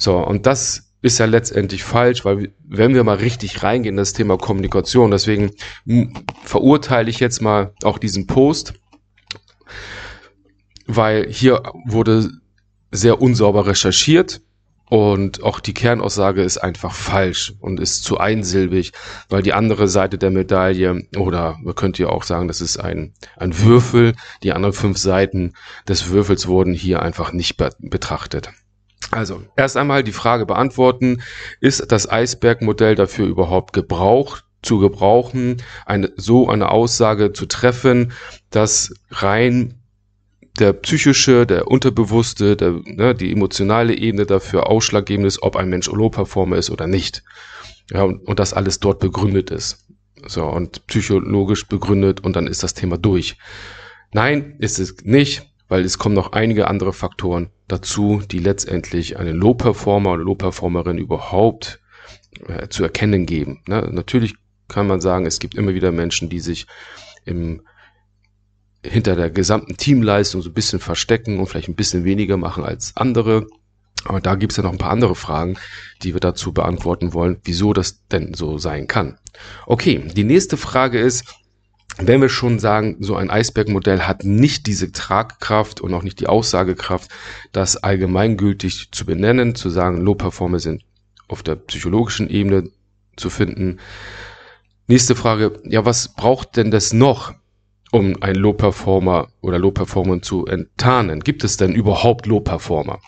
So, 0.00 0.16
und 0.16 0.46
das 0.46 0.94
ist 1.02 1.18
ja 1.18 1.26
letztendlich 1.26 1.84
falsch, 1.84 2.24
weil 2.24 2.52
wenn 2.66 2.94
wir 2.94 3.04
mal 3.04 3.18
richtig 3.18 3.62
reingehen 3.62 3.94
in 3.94 3.98
das 3.98 4.14
Thema 4.14 4.38
Kommunikation, 4.38 5.10
deswegen 5.10 5.52
verurteile 6.42 7.10
ich 7.10 7.20
jetzt 7.20 7.42
mal 7.42 7.74
auch 7.84 7.98
diesen 7.98 8.26
Post, 8.26 8.74
weil 10.86 11.26
hier 11.30 11.62
wurde 11.86 12.30
sehr 12.90 13.20
unsauber 13.22 13.66
recherchiert 13.66 14.40
Und 14.90 15.44
auch 15.44 15.60
die 15.60 15.72
Kernaussage 15.72 16.42
ist 16.42 16.58
einfach 16.58 16.92
falsch 16.92 17.54
und 17.60 17.78
ist 17.78 18.02
zu 18.02 18.18
einsilbig, 18.18 18.90
weil 19.28 19.40
die 19.40 19.52
andere 19.52 19.86
Seite 19.86 20.18
der 20.18 20.32
Medaille, 20.32 21.06
oder 21.16 21.56
man 21.62 21.76
könnte 21.76 22.02
ja 22.02 22.08
auch 22.08 22.24
sagen, 22.24 22.48
das 22.48 22.60
ist 22.60 22.76
ein, 22.76 23.14
ein 23.36 23.56
Würfel, 23.60 24.14
die 24.42 24.52
anderen 24.52 24.74
fünf 24.74 24.98
Seiten 24.98 25.52
des 25.86 26.08
Würfels 26.08 26.48
wurden 26.48 26.74
hier 26.74 27.02
einfach 27.02 27.32
nicht 27.32 27.56
be 27.56 27.70
betrachtet. 27.78 28.50
Also, 29.10 29.42
erst 29.56 29.76
einmal 29.76 30.04
die 30.04 30.12
Frage 30.12 30.46
beantworten, 30.46 31.22
ist 31.60 31.90
das 31.90 32.08
Eisbergmodell 32.08 32.94
dafür 32.94 33.26
überhaupt 33.26 33.72
gebraucht, 33.72 34.44
zu 34.62 34.78
gebrauchen, 34.78 35.62
eine, 35.86 36.12
so 36.16 36.48
eine 36.48 36.70
Aussage 36.70 37.32
zu 37.32 37.46
treffen, 37.46 38.12
dass 38.50 38.92
rein 39.10 39.80
der 40.58 40.72
psychische, 40.74 41.46
der 41.46 41.68
unterbewusste, 41.68 42.56
der, 42.56 42.80
ne, 42.84 43.14
die 43.14 43.32
emotionale 43.32 43.94
Ebene 43.94 44.26
dafür 44.26 44.68
ausschlaggebend 44.68 45.26
ist, 45.26 45.42
ob 45.42 45.56
ein 45.56 45.68
Mensch 45.68 45.86
Low-Performer 45.86 46.56
ist 46.56 46.70
oder 46.70 46.86
nicht. 46.86 47.22
Ja, 47.90 48.02
und, 48.02 48.26
und 48.26 48.38
das 48.38 48.52
alles 48.52 48.80
dort 48.80 49.00
begründet 49.00 49.50
ist. 49.50 49.86
So, 50.26 50.44
und 50.44 50.86
psychologisch 50.86 51.66
begründet 51.66 52.20
und 52.20 52.36
dann 52.36 52.46
ist 52.46 52.62
das 52.62 52.74
Thema 52.74 52.98
durch. 52.98 53.38
Nein, 54.12 54.56
ist 54.58 54.78
es 54.78 54.96
nicht, 55.04 55.49
weil 55.70 55.84
es 55.84 55.98
kommen 55.98 56.16
noch 56.16 56.32
einige 56.32 56.68
andere 56.68 56.92
Faktoren 56.92 57.48
dazu, 57.68 58.22
die 58.28 58.40
letztendlich 58.40 59.18
einen 59.18 59.36
Low-Performer 59.36 60.12
oder 60.12 60.24
Low-Performerin 60.24 60.98
überhaupt 60.98 61.80
äh, 62.48 62.68
zu 62.68 62.82
erkennen 62.82 63.24
geben. 63.24 63.62
Ne? 63.68 63.88
Natürlich 63.92 64.34
kann 64.66 64.88
man 64.88 65.00
sagen, 65.00 65.26
es 65.26 65.38
gibt 65.38 65.54
immer 65.54 65.72
wieder 65.72 65.92
Menschen, 65.92 66.28
die 66.28 66.40
sich 66.40 66.66
im 67.24 67.62
hinter 68.84 69.14
der 69.14 69.30
gesamten 69.30 69.76
Teamleistung 69.76 70.40
so 70.40 70.48
ein 70.48 70.54
bisschen 70.54 70.80
verstecken 70.80 71.38
und 71.38 71.46
vielleicht 71.46 71.68
ein 71.68 71.74
bisschen 71.74 72.04
weniger 72.04 72.36
machen 72.38 72.64
als 72.64 72.96
andere. 72.96 73.46
Aber 74.04 74.22
da 74.22 74.34
gibt 74.34 74.52
es 74.52 74.56
ja 74.56 74.62
noch 74.62 74.72
ein 74.72 74.78
paar 74.78 74.90
andere 74.90 75.14
Fragen, 75.14 75.58
die 76.02 76.14
wir 76.14 76.20
dazu 76.20 76.52
beantworten 76.52 77.12
wollen, 77.12 77.36
wieso 77.44 77.74
das 77.74 78.06
denn 78.08 78.32
so 78.32 78.56
sein 78.56 78.86
kann. 78.86 79.18
Okay, 79.66 80.02
die 80.16 80.24
nächste 80.24 80.56
Frage 80.56 80.98
ist, 80.98 81.26
wenn 82.02 82.20
wir 82.20 82.28
schon 82.28 82.58
sagen, 82.58 82.96
so 83.00 83.16
ein 83.16 83.30
Eisbergmodell 83.30 84.00
hat 84.00 84.24
nicht 84.24 84.66
diese 84.66 84.92
Tragkraft 84.92 85.80
und 85.80 85.92
auch 85.94 86.02
nicht 86.02 86.20
die 86.20 86.26
Aussagekraft, 86.26 87.10
das 87.52 87.76
allgemeingültig 87.76 88.90
zu 88.92 89.04
benennen, 89.04 89.54
zu 89.54 89.70
sagen, 89.70 90.00
Low-Performer 90.00 90.58
sind 90.58 90.82
auf 91.28 91.42
der 91.42 91.56
psychologischen 91.56 92.28
Ebene 92.28 92.70
zu 93.16 93.30
finden. 93.30 93.78
Nächste 94.86 95.14
Frage, 95.14 95.60
ja, 95.64 95.84
was 95.84 96.14
braucht 96.14 96.56
denn 96.56 96.70
das 96.70 96.92
noch? 96.92 97.34
um 97.90 98.22
einen 98.22 98.36
Low-Performer 98.36 99.28
oder 99.40 99.58
Low-Performer 99.58 100.22
zu 100.22 100.46
enttarnen? 100.46 101.20
Gibt 101.20 101.44
es 101.44 101.56
denn 101.56 101.74
überhaupt 101.74 102.26
Low-Performer? 102.26 103.00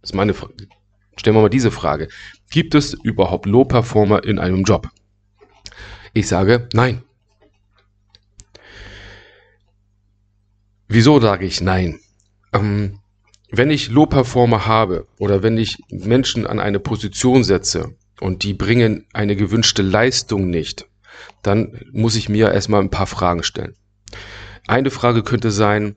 Das 0.00 0.10
ist 0.10 0.14
meine 0.14 0.34
Frage. 0.34 0.54
Stellen 1.16 1.36
wir 1.36 1.42
mal 1.42 1.48
diese 1.48 1.70
Frage. 1.70 2.08
Gibt 2.50 2.74
es 2.74 2.92
überhaupt 2.92 3.46
Low-Performer 3.46 4.24
in 4.24 4.38
einem 4.38 4.64
Job? 4.64 4.88
Ich 6.12 6.28
sage 6.28 6.68
nein. 6.74 7.02
Wieso 10.88 11.20
sage 11.20 11.46
ich 11.46 11.60
nein? 11.60 12.00
Ähm, 12.52 13.00
wenn 13.50 13.70
ich 13.70 13.88
Low-Performer 13.88 14.66
habe 14.66 15.06
oder 15.18 15.42
wenn 15.42 15.58
ich 15.58 15.78
Menschen 15.90 16.46
an 16.46 16.60
eine 16.60 16.80
Position 16.80 17.44
setze 17.44 17.96
und 18.20 18.42
die 18.42 18.54
bringen 18.54 19.06
eine 19.12 19.36
gewünschte 19.36 19.82
Leistung 19.82 20.48
nicht, 20.50 20.86
dann 21.42 21.80
muss 21.92 22.16
ich 22.16 22.28
mir 22.28 22.52
erstmal 22.52 22.80
ein 22.80 22.90
paar 22.90 23.06
Fragen 23.06 23.42
stellen. 23.42 23.74
Eine 24.66 24.90
Frage 24.90 25.22
könnte 25.22 25.50
sein, 25.50 25.96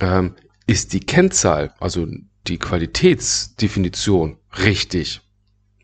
ähm, 0.00 0.34
ist 0.66 0.92
die 0.92 1.00
Kennzahl, 1.00 1.74
also 1.78 2.06
die 2.46 2.58
Qualitätsdefinition 2.58 4.38
richtig? 4.64 5.20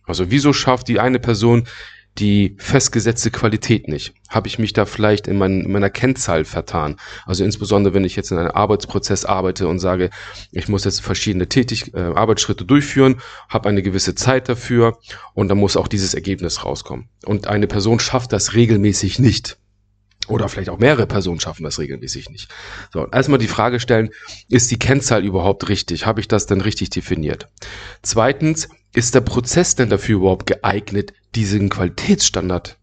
Also 0.04 0.30
wieso 0.30 0.52
schafft 0.52 0.88
die 0.88 1.00
eine 1.00 1.20
Person 1.20 1.68
die 2.18 2.56
festgesetzte 2.58 3.30
Qualität 3.30 3.88
nicht? 3.88 4.14
Habe 4.28 4.48
ich 4.48 4.58
mich 4.58 4.72
da 4.72 4.84
vielleicht 4.84 5.26
in, 5.28 5.38
mein, 5.38 5.60
in, 5.62 5.72
meiner 5.72 5.90
Kennzahl 5.90 6.44
vertan? 6.44 6.96
Also 7.26 7.44
insbesondere, 7.44 7.94
wenn 7.94 8.04
ich 8.04 8.16
jetzt 8.16 8.30
in 8.30 8.38
einem 8.38 8.50
Arbeitsprozess 8.50 9.24
arbeite 9.24 9.68
und 9.68 9.78
sage, 9.78 10.10
ich 10.52 10.68
muss 10.68 10.84
jetzt 10.84 11.00
verschiedene 11.00 11.48
Tätig 11.48 11.94
äh, 11.94 12.00
Arbeitsschritte 12.00 12.64
durchführen, 12.64 13.20
habe 13.48 13.68
eine 13.68 13.82
gewisse 13.82 14.14
Zeit 14.14 14.48
dafür 14.48 14.98
und 15.34 15.48
dann 15.48 15.58
muss 15.58 15.76
auch 15.76 15.88
dieses 15.88 16.14
Ergebnis 16.14 16.64
rauskommen. 16.64 17.08
Und 17.24 17.46
eine 17.46 17.66
Person 17.66 18.00
schafft 18.00 18.32
das 18.32 18.54
regelmäßig 18.54 19.18
nicht. 19.18 19.58
Oder 20.28 20.48
vielleicht 20.48 20.68
auch 20.68 20.78
mehrere 20.78 21.06
Personen 21.06 21.40
schaffen 21.40 21.64
das 21.64 21.78
regelmäßig 21.78 22.28
nicht. 22.28 22.52
So, 22.92 23.06
erstmal 23.10 23.38
die 23.38 23.48
Frage 23.48 23.80
stellen, 23.80 24.10
ist 24.50 24.70
die 24.70 24.78
Kennzahl 24.78 25.24
überhaupt 25.24 25.68
richtig? 25.70 26.04
Habe 26.04 26.20
ich 26.20 26.28
das 26.28 26.46
denn 26.46 26.60
richtig 26.60 26.90
definiert? 26.90 27.48
Zweitens, 28.02 28.68
ist 28.92 29.14
der 29.14 29.20
Prozess 29.20 29.74
denn 29.74 29.90
dafür 29.90 30.16
überhaupt 30.16 30.46
geeignet, 30.46 31.12
diesen 31.34 31.68
Qualitätsstandard 31.68 32.78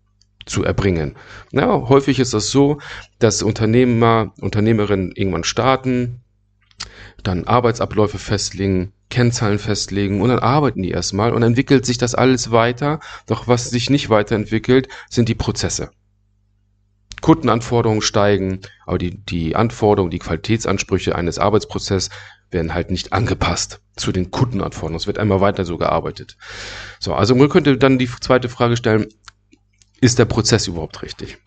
zu 0.45 0.63
erbringen? 0.63 1.15
Ja, 1.51 1.88
häufig 1.89 2.19
ist 2.19 2.33
das 2.33 2.50
so, 2.50 2.79
dass 3.19 3.41
Unternehmer, 3.41 4.33
Unternehmerinnen 4.39 5.12
irgendwann 5.15 5.43
starten, 5.43 6.21
dann 7.24 7.45
Arbeitsabläufe 7.45 8.19
festlegen, 8.19 8.93
Kennzahlen 9.09 9.59
festlegen 9.59 10.21
und 10.21 10.29
dann 10.29 10.39
arbeiten 10.39 10.81
die 10.81 10.91
erstmal 10.91 11.33
und 11.33 11.43
entwickelt 11.43 11.85
sich 11.85 11.97
das 11.97 12.15
alles 12.15 12.51
weiter. 12.51 13.00
Doch 13.27 13.47
was 13.47 13.69
sich 13.69 13.89
nicht 13.89 14.09
weiterentwickelt, 14.09 14.88
sind 15.09 15.29
die 15.29 15.35
Prozesse. 15.35 15.91
Kundenanforderungen 17.21 18.01
steigen, 18.01 18.59
aber 18.85 18.97
die, 18.97 19.17
die 19.17 19.55
Anforderungen, 19.55 20.12
die 20.12 20.19
Qualitätsansprüche 20.19 21.15
eines 21.15 21.39
Arbeitsprozesses 21.39 22.12
werden 22.52 22.74
halt 22.74 22.92
nicht 22.92 23.14
angepasst 23.14 23.82
zu 23.96 24.12
den 24.12 24.32
Kundenanforderungen. 24.32 24.98
Es 24.98 25.08
wird 25.08 25.20
einmal 25.20 25.42
weiter 25.42 25.66
so 25.66 25.78
gearbeitet. 25.78 26.38
So, 27.00 27.14
also 27.14 27.36
man 27.36 27.50
könnte 27.50 27.78
dann 27.78 27.98
die 27.98 28.10
zweite 28.10 28.50
Frage 28.50 28.78
stellen, 28.78 29.08
ist 30.02 30.20
der 30.20 30.25
Prozess 30.25 30.68
überhaupt 30.68 31.02
richtig? 31.02 31.38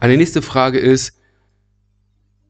Eine 0.00 0.16
nächste 0.16 0.42
Frage 0.42 0.78
ist, 0.78 1.14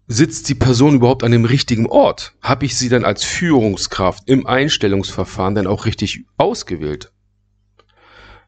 sitzt 0.08 0.48
die 0.48 0.54
Person 0.54 0.96
überhaupt 0.96 1.24
an 1.24 1.32
dem 1.32 1.44
richtigen 1.44 1.86
Ort? 1.86 2.34
Habe 2.40 2.64
ich 2.64 2.76
sie 2.76 2.88
dann 2.88 3.04
als 3.04 3.24
Führungskraft 3.24 4.28
im 4.28 4.46
Einstellungsverfahren 4.46 5.54
dann 5.54 5.66
auch 5.66 5.84
richtig 5.84 6.24
ausgewählt? 6.36 7.12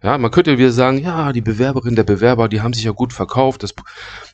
Ja, 0.00 0.16
man 0.16 0.30
könnte 0.30 0.58
wieder 0.58 0.70
sagen, 0.70 0.98
ja, 0.98 1.32
die 1.32 1.40
Bewerberin, 1.40 1.96
der 1.96 2.04
Bewerber, 2.04 2.48
die 2.48 2.60
haben 2.60 2.72
sich 2.72 2.84
ja 2.84 2.92
gut 2.92 3.12
verkauft, 3.12 3.64
das, 3.64 3.74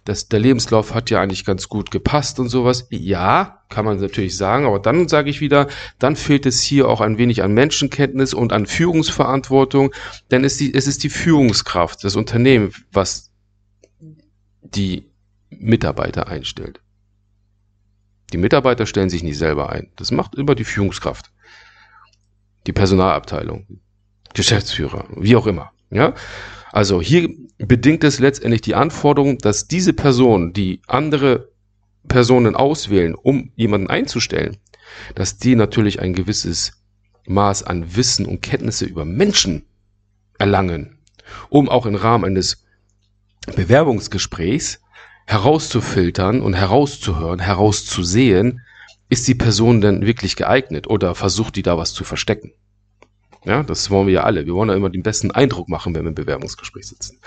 das, 0.04 0.28
der 0.28 0.38
Lebenslauf 0.38 0.92
hat 0.92 1.09
ja 1.09 1.23
eigentlich 1.23 1.47
ganz 1.47 1.71
gut 1.71 1.90
gepasst 1.90 2.38
und 2.38 2.50
sowas. 2.50 2.87
Ja, 2.90 3.62
kann 3.71 3.87
man 3.87 3.99
natürlich 3.99 4.37
sagen, 4.37 4.66
aber 4.66 4.78
dann 4.78 5.09
sage 5.09 5.30
ich 5.30 5.40
wieder, 5.40 5.68
dann 5.99 6.16
fehlt 6.16 6.44
es 6.44 6.61
hier 6.61 6.87
auch 6.87 7.00
ein 7.00 7.16
wenig 7.16 7.42
an 7.42 7.54
Menschenkenntnis 7.54 8.35
und 8.35 8.52
an 8.52 8.66
Führungsverantwortung, 8.66 9.94
denn 10.30 10.44
es, 10.44 10.61
es 10.61 10.87
ist 10.87 11.02
die 11.02 11.09
Führungskraft, 11.09 12.04
das 12.04 12.14
Unternehmen, 12.14 12.73
was 12.92 13.30
die 14.61 15.11
Mitarbeiter 15.49 16.28
einstellt. 16.28 16.80
Die 18.35 18.38
Mitarbeiter 18.38 18.85
stellen 18.85 19.09
sich 19.09 19.23
nicht 19.23 19.38
selber 19.38 19.71
ein. 19.71 19.90
Das 19.97 20.11
macht 20.11 20.35
immer 20.35 20.54
die 20.54 20.64
Führungskraft. 20.64 21.30
Die 22.66 22.73
Personalabteilung, 22.73 23.80
Geschäftsführer, 24.35 25.07
wie 25.17 25.37
auch 25.37 25.47
immer. 25.47 25.73
Ja? 25.91 26.14
Also 26.73 27.00
hier 27.00 27.31
bedingt 27.59 28.05
es 28.05 28.19
letztendlich 28.19 28.61
die 28.61 28.75
Anforderung, 28.75 29.38
dass 29.38 29.69
diese 29.69 29.93
Personen, 29.93 30.53
die 30.53 30.81
andere 30.87 31.49
Personen 32.09 32.57
auswählen, 32.57 33.14
um 33.14 33.53
jemanden 33.57 33.88
einzustellen, 33.88 34.57
dass 35.14 35.38
die 35.38 35.55
natürlich 35.57 36.00
ein 36.00 36.14
gewisses 36.14 36.73
Maß 37.26 37.62
an 37.62 37.97
Wissen 37.97 38.26
und 38.26 38.43
Kenntnisse 38.43 38.85
über 38.85 39.05
Menschen 39.05 39.64
erlangen, 40.38 40.99
um 41.49 41.69
auch 41.69 41.87
im 41.87 41.95
Rahmen 41.95 42.25
eines 42.25 42.64
Bewerbungsgesprächs 43.55 44.81
herauszufiltern 45.26 46.43
und 46.43 46.55
herauszuhören, 46.55 47.38
herauszusehen, 47.38 48.61
ist 49.09 49.26
die 49.29 49.35
Person 49.35 49.81
denn 49.81 50.05
wirklich 50.05 50.37
geeignet 50.37 50.87
oder 50.87 51.14
versucht 51.14 51.57
die 51.57 51.62
da 51.62 51.79
was 51.79 51.95
zu 51.95 52.05
verstecken. 52.05 52.53
Ja, 53.45 53.63
das 53.63 53.91
wollen 53.91 54.07
wir 54.07 54.15
ja 54.15 54.25
alle. 54.25 54.47
Wir 54.47 54.55
wollen 54.55 54.71
ja 54.71 54.77
immer 54.77 54.91
den 54.91 55.03
besten 55.03 55.31
Eindruck 55.31 55.69
machen, 55.69 55.95
wenn 55.95 56.05
wir 56.05 56.09
im 56.09 56.15
Bewerbungsgespräch 56.15 56.87
sitzen. 56.87 57.19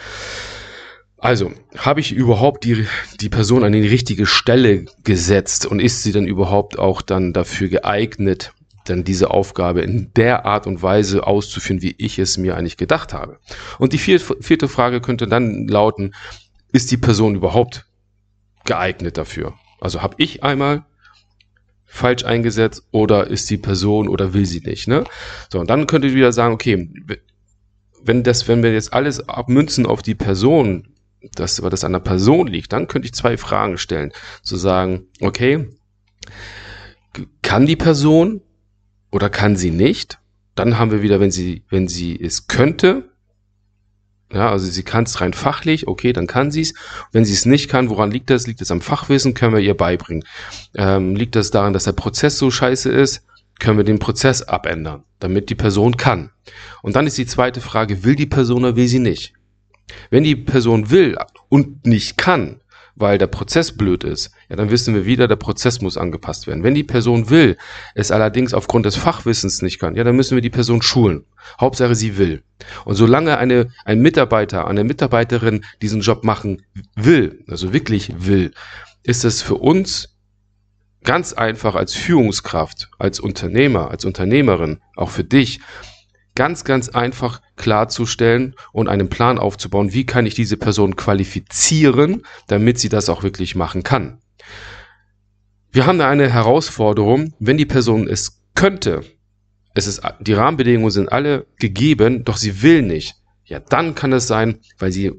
Also, 1.20 1.52
habe 1.76 2.00
ich 2.00 2.12
überhaupt 2.12 2.64
die, 2.64 2.88
die 3.20 3.30
Person 3.30 3.64
an 3.64 3.72
die 3.72 3.88
richtige 3.88 4.26
Stelle 4.26 4.86
gesetzt 5.04 5.66
und 5.66 5.80
ist 5.80 6.04
sie 6.04 6.12
dann 6.12 6.28
überhaupt 6.28 6.78
auch 6.78 7.02
dann 7.02 7.34
dafür 7.34 7.70
geeignet, 7.70 8.52
dann 8.86 9.04
diese 9.04 9.32
Aufgabe 9.32 9.82
in 9.82 10.12
der 10.16 10.46
Art 10.46 10.68
und 10.68 10.82
Weise 10.82 11.26
auszuführen, 11.26 11.82
wie 11.82 11.96
ich 11.98 12.20
es 12.20 12.38
mir 12.38 12.56
eigentlich 12.56 12.78
gedacht 12.78 13.14
habe? 13.14 13.40
Und 13.80 13.94
die 13.94 13.98
vierte 13.98 14.68
Frage 14.68 15.02
könnte 15.02 15.28
dann 15.28 15.68
lauten, 15.68 16.14
ist 16.72 16.92
die 16.92 16.98
Person 16.98 17.36
überhaupt 17.36 17.86
geeignet 18.66 19.18
dafür? 19.18 19.56
Also 19.80 20.02
habe 20.02 20.16
ich 20.20 20.44
einmal 20.44 20.86
falsch 21.98 22.24
eingesetzt 22.24 22.84
oder 22.92 23.28
ist 23.28 23.50
die 23.50 23.58
Person 23.58 24.08
oder 24.08 24.34
will 24.34 24.46
sie 24.46 24.62
nicht, 24.62 24.88
ne? 24.88 25.04
So, 25.52 25.60
und 25.60 25.70
dann 25.70 25.88
könntet 25.88 26.12
ihr 26.12 26.18
wieder 26.18 26.32
sagen, 26.32 26.54
okay, 26.54 26.90
wenn 28.04 28.24
das, 28.24 28.48
wenn 28.48 28.64
wir 28.64 28.74
jetzt 28.74 28.94
alles 28.94 29.28
abmünzen 29.28 29.86
auf 29.86 30.02
die 30.02 30.16
Person, 30.16 30.88
dass 31.34 31.58
das 31.58 31.84
an 31.84 31.94
der 31.94 32.00
Person 32.00 32.48
liegt, 32.48 32.72
dann 32.72 32.88
könnte 32.88 33.08
ich 33.08 33.14
zwei 33.14 33.38
Fragen 33.38 33.78
stellen. 33.78 34.14
Zu 34.44 34.56
sagen, 34.56 35.08
okay, 35.20 35.68
kann 37.42 37.66
die 37.66 37.76
Person 37.76 38.42
oder 39.12 39.30
kann 39.30 39.58
sie 39.58 39.72
nicht? 39.72 40.20
Dann 40.56 40.78
haben 40.78 40.92
wir 40.92 41.02
wieder, 41.02 41.20
wenn 41.20 41.32
sie, 41.32 41.64
wenn 41.70 41.88
sie 41.88 42.20
es 42.20 42.48
könnte, 42.48 43.10
ja, 44.34 44.52
also 44.52 44.66
sie 44.66 44.84
kann 44.84 45.06
es 45.06 45.22
rein 45.22 45.34
fachlich, 45.34 45.88
okay, 45.88 46.12
dann 46.12 46.28
kann 46.28 46.52
sie 46.52 46.62
es. 46.62 46.74
Wenn 47.12 47.24
sie 47.24 47.34
es 47.34 47.46
nicht 47.46 47.70
kann, 47.70 47.90
woran 47.90 48.12
liegt 48.12 48.30
das? 48.30 48.46
Liegt 48.46 48.62
es 48.62 48.72
am 48.72 48.82
Fachwissen? 48.82 49.34
Können 49.34 49.54
wir 49.54 49.62
ihr 49.62 49.78
beibringen. 49.78 50.26
Ähm, 50.76 51.16
liegt 51.16 51.36
das 51.36 51.52
daran, 51.52 51.74
dass 51.74 51.86
der 51.86 51.94
Prozess 51.94 52.38
so 52.38 52.52
scheiße 52.52 52.92
ist? 52.92 53.24
Können 53.60 53.78
wir 53.78 53.86
den 53.86 54.00
Prozess 54.00 54.44
abändern, 54.44 55.04
damit 55.20 55.50
die 55.50 55.56
Person 55.56 55.98
kann. 55.98 56.32
Und 56.82 56.96
dann 56.96 57.08
ist 57.08 57.18
die 57.18 57.26
zweite 57.26 57.62
Frage, 57.62 58.04
will 58.04 58.16
die 58.16 58.26
Person 58.26 58.66
oder 58.66 58.76
will 58.76 58.88
sie 58.88 59.00
nicht? 59.00 59.34
Wenn 60.10 60.24
die 60.24 60.36
Person 60.36 60.90
will 60.90 61.18
und 61.50 61.86
nicht 61.86 62.18
kann, 62.18 62.60
weil 63.00 63.18
der 63.18 63.28
Prozess 63.28 63.72
blöd 63.72 64.04
ist, 64.04 64.32
ja, 64.50 64.56
dann 64.56 64.72
wissen 64.72 64.94
wir 64.94 65.06
wieder, 65.06 65.28
der 65.28 65.36
Prozess 65.36 65.82
muss 65.82 65.98
angepasst 65.98 66.48
werden. 66.48 66.64
Wenn 66.64 66.74
die 66.74 66.84
Person 66.84 67.30
will, 67.30 67.58
es 67.96 68.12
allerdings 68.12 68.54
aufgrund 68.54 68.86
des 68.86 68.96
Fachwissens 68.96 69.62
nicht 69.62 69.80
kann, 69.80 69.96
ja, 69.96 70.04
dann 70.04 70.16
müssen 70.16 70.36
wir 70.36 70.42
die 70.42 70.50
Person 70.50 70.82
schulen. 70.82 71.26
Hauptsache 71.62 71.96
sie 71.96 72.18
will. 72.18 72.44
Und 72.86 72.96
solange 72.96 73.38
eine, 73.38 73.70
ein 73.86 74.02
Mitarbeiter, 74.02 74.68
eine 74.68 74.84
Mitarbeiterin 74.84 75.64
diesen 75.82 76.02
Job 76.02 76.24
machen 76.24 76.64
will, 76.96 77.44
also 77.48 77.72
wirklich 77.72 78.14
will, 78.18 78.52
ist 79.04 79.24
es 79.24 79.42
für 79.42 79.56
uns 79.56 80.18
ganz 81.04 81.34
einfach 81.34 81.76
als 81.76 81.94
Führungskraft, 81.94 82.90
als 82.98 83.20
Unternehmer, 83.20 83.92
als 83.92 84.04
Unternehmerin, 84.06 84.82
auch 84.96 85.10
für 85.10 85.24
dich, 85.24 85.62
ganz, 86.38 86.64
ganz 86.64 86.90
einfach 86.90 87.42
klarzustellen 87.56 88.56
und 88.72 88.88
einen 88.88 89.10
Plan 89.10 89.40
aufzubauen, 89.40 89.92
wie 89.92 90.06
kann 90.06 90.28
ich 90.28 90.36
diese 90.36 90.56
Person 90.56 90.96
qualifizieren, 90.96 92.22
damit 92.48 92.78
sie 92.78 92.90
das 92.90 93.10
auch 93.10 93.24
wirklich 93.24 93.56
machen 93.56 93.82
kann. 93.82 94.20
Wir 95.72 95.88
haben 95.88 95.98
da 95.98 96.08
eine 96.08 96.32
Herausforderung, 96.32 97.34
wenn 97.40 97.58
die 97.58 97.66
Person 97.66 98.08
es 98.08 98.44
könnte, 98.54 99.02
es 99.74 99.88
ist, 99.88 100.02
die 100.20 100.34
Rahmenbedingungen 100.34 100.92
sind 100.92 101.12
alle 101.12 101.48
gegeben, 101.60 102.24
doch 102.24 102.38
sie 102.38 102.62
will 102.62 102.84
nicht. 102.84 103.16
Ja, 103.46 103.60
dann 103.60 103.96
kann 103.96 104.14
es 104.14 104.28
sein, 104.28 104.60
weil 104.78 104.92
sie 104.92 105.12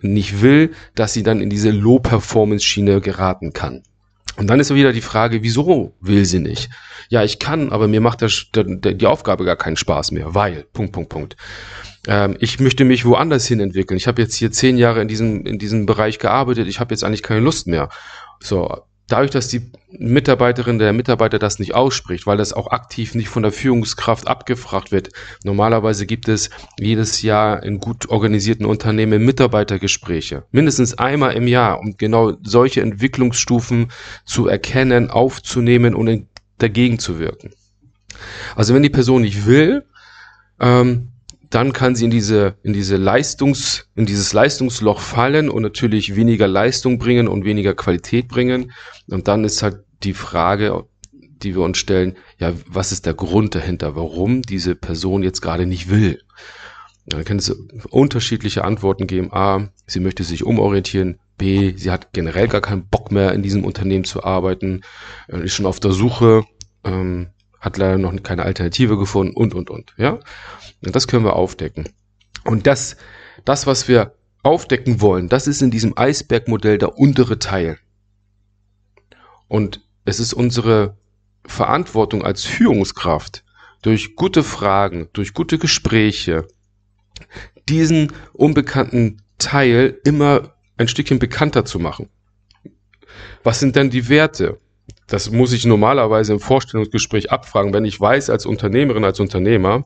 nicht 0.00 0.42
will, 0.42 0.72
dass 0.96 1.12
sie 1.12 1.22
dann 1.22 1.40
in 1.40 1.50
diese 1.50 1.70
Low-Performance-Schiene 1.70 3.00
geraten 3.00 3.52
kann. 3.52 3.84
Und 4.36 4.48
dann 4.48 4.60
ist 4.60 4.74
wieder 4.74 4.92
die 4.92 5.00
Frage, 5.00 5.42
wieso 5.42 5.94
will 6.00 6.24
sie 6.24 6.40
nicht? 6.40 6.70
Ja, 7.08 7.22
ich 7.22 7.38
kann, 7.38 7.70
aber 7.70 7.86
mir 7.88 8.00
macht 8.00 8.22
das, 8.22 8.46
die 8.54 9.06
Aufgabe 9.06 9.44
gar 9.44 9.56
keinen 9.56 9.76
Spaß 9.76 10.10
mehr, 10.10 10.34
weil, 10.34 10.64
Punkt, 10.72 10.92
Punkt, 10.92 11.10
Punkt. 11.10 11.36
Ähm, 12.06 12.36
ich 12.40 12.58
möchte 12.60 12.84
mich 12.84 13.04
woanders 13.04 13.46
hin 13.46 13.60
entwickeln. 13.60 13.96
Ich 13.96 14.06
habe 14.06 14.22
jetzt 14.22 14.34
hier 14.34 14.50
zehn 14.50 14.76
Jahre 14.76 15.02
in 15.02 15.08
diesem, 15.08 15.46
in 15.46 15.58
diesem 15.58 15.86
Bereich 15.86 16.18
gearbeitet, 16.18 16.68
ich 16.68 16.80
habe 16.80 16.92
jetzt 16.92 17.04
eigentlich 17.04 17.22
keine 17.22 17.40
Lust 17.40 17.66
mehr. 17.66 17.88
So, 18.40 18.82
dadurch, 19.08 19.30
dass 19.30 19.48
die 19.48 19.70
Mitarbeiterin, 19.90 20.78
der 20.78 20.92
Mitarbeiter 20.92 21.38
das 21.38 21.58
nicht 21.58 21.74
ausspricht, 21.74 22.26
weil 22.26 22.36
das 22.36 22.52
auch 22.52 22.70
aktiv 22.70 23.14
nicht 23.14 23.28
von 23.28 23.42
der 23.42 23.52
Führungskraft 23.52 24.26
abgefragt 24.26 24.92
wird. 24.92 25.10
Normalerweise 25.44 26.06
gibt 26.06 26.28
es 26.28 26.50
jedes 26.78 27.22
Jahr 27.22 27.62
in 27.62 27.78
gut 27.78 28.08
organisierten 28.08 28.66
Unternehmen 28.66 29.24
Mitarbeitergespräche. 29.24 30.44
Mindestens 30.50 30.98
einmal 30.98 31.34
im 31.34 31.46
Jahr, 31.46 31.80
um 31.80 31.96
genau 31.96 32.32
solche 32.42 32.80
Entwicklungsstufen 32.80 33.92
zu 34.24 34.48
erkennen, 34.48 35.10
aufzunehmen 35.10 35.94
und 35.94 36.26
dagegen 36.58 36.98
zu 36.98 37.18
wirken. 37.18 37.50
Also 38.56 38.74
wenn 38.74 38.82
die 38.82 38.90
Person 38.90 39.22
nicht 39.22 39.46
will, 39.46 39.84
ähm, 40.60 41.10
dann 41.54 41.72
kann 41.72 41.94
sie 41.94 42.06
in 42.06 42.10
diese, 42.10 42.56
in 42.64 42.72
diese 42.72 42.96
Leistungs, 42.96 43.86
in 43.94 44.06
dieses 44.06 44.32
Leistungsloch 44.32 44.98
fallen 44.98 45.48
und 45.48 45.62
natürlich 45.62 46.16
weniger 46.16 46.48
Leistung 46.48 46.98
bringen 46.98 47.28
und 47.28 47.44
weniger 47.44 47.74
Qualität 47.74 48.26
bringen. 48.26 48.72
Und 49.08 49.28
dann 49.28 49.44
ist 49.44 49.62
halt 49.62 49.84
die 50.02 50.14
Frage, 50.14 50.84
die 51.12 51.54
wir 51.54 51.62
uns 51.62 51.78
stellen, 51.78 52.16
ja, 52.40 52.52
was 52.66 52.90
ist 52.90 53.06
der 53.06 53.14
Grund 53.14 53.54
dahinter, 53.54 53.94
warum 53.94 54.42
diese 54.42 54.74
Person 54.74 55.22
jetzt 55.22 55.42
gerade 55.42 55.64
nicht 55.64 55.88
will? 55.88 56.20
Da 57.06 57.22
kann 57.22 57.36
es 57.36 57.50
unterschiedliche 57.90 58.64
Antworten 58.64 59.06
geben. 59.06 59.32
A, 59.32 59.68
sie 59.86 60.00
möchte 60.00 60.24
sich 60.24 60.42
umorientieren. 60.42 61.20
B, 61.38 61.74
sie 61.76 61.92
hat 61.92 62.12
generell 62.12 62.48
gar 62.48 62.62
keinen 62.62 62.88
Bock 62.88 63.12
mehr 63.12 63.32
in 63.32 63.42
diesem 63.42 63.64
Unternehmen 63.64 64.04
zu 64.04 64.24
arbeiten, 64.24 64.80
ist 65.28 65.54
schon 65.54 65.66
auf 65.66 65.78
der 65.78 65.92
Suche, 65.92 66.44
ähm, 66.82 67.28
hat 67.64 67.78
leider 67.78 67.96
noch 67.96 68.14
keine 68.22 68.42
Alternative 68.42 68.98
gefunden 68.98 69.34
und, 69.34 69.54
und, 69.54 69.70
und. 69.70 69.94
Ja, 69.96 70.20
und 70.84 70.94
das 70.94 71.08
können 71.08 71.24
wir 71.24 71.34
aufdecken. 71.34 71.88
Und 72.44 72.66
das, 72.66 72.96
das, 73.46 73.66
was 73.66 73.88
wir 73.88 74.14
aufdecken 74.42 75.00
wollen, 75.00 75.30
das 75.30 75.46
ist 75.46 75.62
in 75.62 75.70
diesem 75.70 75.96
Eisbergmodell 75.96 76.76
der 76.76 76.98
untere 76.98 77.38
Teil. 77.38 77.78
Und 79.48 79.80
es 80.04 80.20
ist 80.20 80.34
unsere 80.34 80.98
Verantwortung 81.46 82.22
als 82.22 82.44
Führungskraft, 82.44 83.44
durch 83.80 84.14
gute 84.14 84.42
Fragen, 84.42 85.08
durch 85.14 85.32
gute 85.32 85.58
Gespräche, 85.58 86.46
diesen 87.68 88.12
unbekannten 88.34 89.22
Teil 89.38 89.98
immer 90.04 90.54
ein 90.76 90.88
Stückchen 90.88 91.18
bekannter 91.18 91.64
zu 91.64 91.78
machen. 91.78 92.10
Was 93.42 93.60
sind 93.60 93.76
denn 93.76 93.88
die 93.88 94.08
Werte? 94.08 94.60
Das 95.06 95.30
muss 95.30 95.52
ich 95.52 95.66
normalerweise 95.66 96.32
im 96.32 96.40
Vorstellungsgespräch 96.40 97.30
abfragen, 97.30 97.72
wenn 97.74 97.84
ich 97.84 98.00
weiß 98.00 98.30
als 98.30 98.46
Unternehmerin, 98.46 99.04
als 99.04 99.20
Unternehmer 99.20 99.84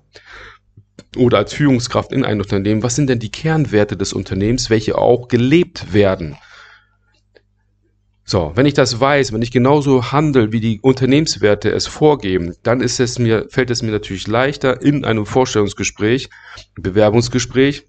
oder 1.16 1.38
als 1.38 1.52
Führungskraft 1.52 2.12
in 2.12 2.24
einem 2.24 2.40
Unternehmen, 2.40 2.82
was 2.82 2.94
sind 2.94 3.08
denn 3.08 3.18
die 3.18 3.30
Kernwerte 3.30 3.96
des 3.96 4.12
Unternehmens, 4.12 4.70
welche 4.70 4.96
auch 4.96 5.28
gelebt 5.28 5.92
werden? 5.92 6.36
So, 8.24 8.52
wenn 8.54 8.66
ich 8.66 8.74
das 8.74 9.00
weiß, 9.00 9.32
wenn 9.32 9.40
ich 9.40 9.50
genauso 9.50 10.12
handle, 10.12 10.52
wie 10.52 10.60
die 10.60 10.80
Unternehmenswerte 10.82 11.70
es 11.70 11.86
vorgeben, 11.86 12.54
dann 12.62 12.82
ist 12.82 13.00
es 13.00 13.18
mir, 13.18 13.46
fällt 13.48 13.70
es 13.70 13.82
mir 13.82 13.90
natürlich 13.90 14.26
leichter 14.26 14.82
in 14.82 15.06
einem 15.06 15.24
Vorstellungsgespräch, 15.24 16.28
Bewerbungsgespräch, 16.74 17.86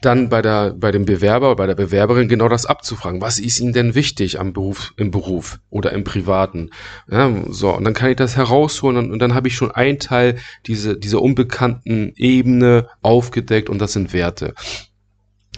dann 0.00 0.28
bei 0.28 0.42
der, 0.42 0.72
bei 0.72 0.90
dem 0.90 1.04
Bewerber, 1.04 1.56
bei 1.56 1.66
der 1.66 1.74
Bewerberin 1.74 2.28
genau 2.28 2.48
das 2.48 2.66
abzufragen. 2.66 3.20
Was 3.20 3.38
ist 3.38 3.60
ihnen 3.60 3.72
denn 3.72 3.94
wichtig 3.94 4.40
am 4.40 4.52
Beruf, 4.52 4.94
im 4.96 5.10
Beruf 5.10 5.60
oder 5.68 5.92
im 5.92 6.04
Privaten? 6.04 6.70
Ja, 7.10 7.30
so, 7.48 7.74
und 7.74 7.84
dann 7.84 7.94
kann 7.94 8.10
ich 8.10 8.16
das 8.16 8.36
herausholen 8.36 8.96
und, 8.96 9.12
und 9.12 9.18
dann 9.18 9.34
habe 9.34 9.48
ich 9.48 9.54
schon 9.54 9.70
einen 9.70 9.98
Teil 9.98 10.38
diese, 10.66 10.96
dieser 10.96 11.20
unbekannten 11.20 12.12
Ebene 12.16 12.88
aufgedeckt 13.02 13.68
und 13.68 13.78
das 13.78 13.92
sind 13.92 14.12
Werte. 14.12 14.54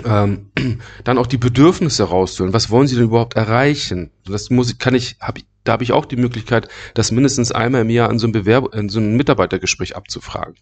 Ähm, 0.04 0.50
dann 1.04 1.18
auch 1.18 1.26
die 1.26 1.38
Bedürfnisse 1.38 2.04
rauszuholen. 2.04 2.54
Was 2.54 2.70
wollen 2.70 2.88
Sie 2.88 2.96
denn 2.96 3.04
überhaupt 3.04 3.36
erreichen? 3.36 4.10
Das 4.24 4.50
muss 4.50 4.78
kann 4.78 4.94
ich, 4.94 5.16
hab, 5.20 5.38
da 5.64 5.72
habe 5.72 5.84
ich 5.84 5.92
auch 5.92 6.06
die 6.06 6.16
Möglichkeit, 6.16 6.68
das 6.94 7.12
mindestens 7.12 7.52
einmal 7.52 7.82
im 7.82 7.90
Jahr 7.90 8.10
in 8.10 8.18
so 8.18 8.26
einem 8.26 8.32
Bewerb, 8.32 8.74
in 8.74 8.88
so 8.88 8.98
einem 8.98 9.16
Mitarbeitergespräch 9.16 9.94
abzufragen. 9.96 10.54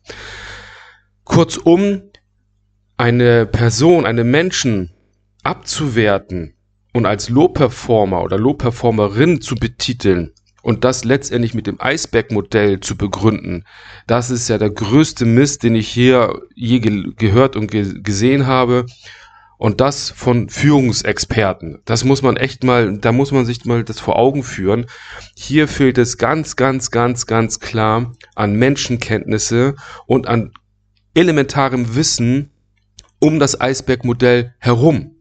Kurzum, 1.25 2.10
eine 3.01 3.47
Person, 3.47 4.05
einen 4.05 4.31
Menschen 4.31 4.91
abzuwerten 5.43 6.53
und 6.93 7.07
als 7.07 7.31
Low-Performer 7.31 8.23
oder 8.23 8.37
Low-Performerin 8.39 9.41
zu 9.41 9.55
betiteln 9.55 10.33
und 10.61 10.85
das 10.85 11.05
letztendlich 11.05 11.55
mit 11.55 11.67
dem 11.67 11.81
Eisberg-Modell 11.81 12.81
zu 12.81 12.99
begründen, 12.99 13.65
das 14.07 14.29
ist 14.29 14.51
ja 14.51 14.59
der 14.59 14.69
größte 14.69 15.25
Mist, 15.25 15.63
den 15.63 15.77
ich 15.77 15.89
hier 15.89 16.43
je 16.55 16.81
ge 16.81 17.05
gehört 17.17 17.57
und 17.57 17.71
ge 17.71 18.03
gesehen 18.03 18.47
habe. 18.47 18.85
Und 19.57 19.83
das 19.83 20.09
von 20.09 20.49
Führungsexperten. 20.49 21.83
Das 21.85 22.05
muss 22.05 22.23
man 22.23 22.39
echt 22.39 22.65
mal, 22.65 22.97
da 22.97 23.13
muss 23.13 23.31
man 23.31 23.45
sich 23.45 23.67
mal 23.67 23.85
das 23.85 24.01
vor 24.01 24.17
Augen 24.17 24.43
führen. 24.43 24.87
Hier 25.37 25.69
fehlt 25.69 25.99
es 25.99 26.17
ganz, 26.17 26.57
ganz, 26.57 26.91
ganz, 26.91 27.27
ganz 27.27 27.61
klar 27.61 28.13
an 28.35 28.55
Menschenkenntnisse 28.55 29.77
und 30.07 30.27
an 30.29 30.53
elementarem 31.15 31.95
Wissen 31.95 32.51
um 33.21 33.39
das 33.39 33.61
Eisbergmodell 33.61 34.55
herum. 34.59 35.15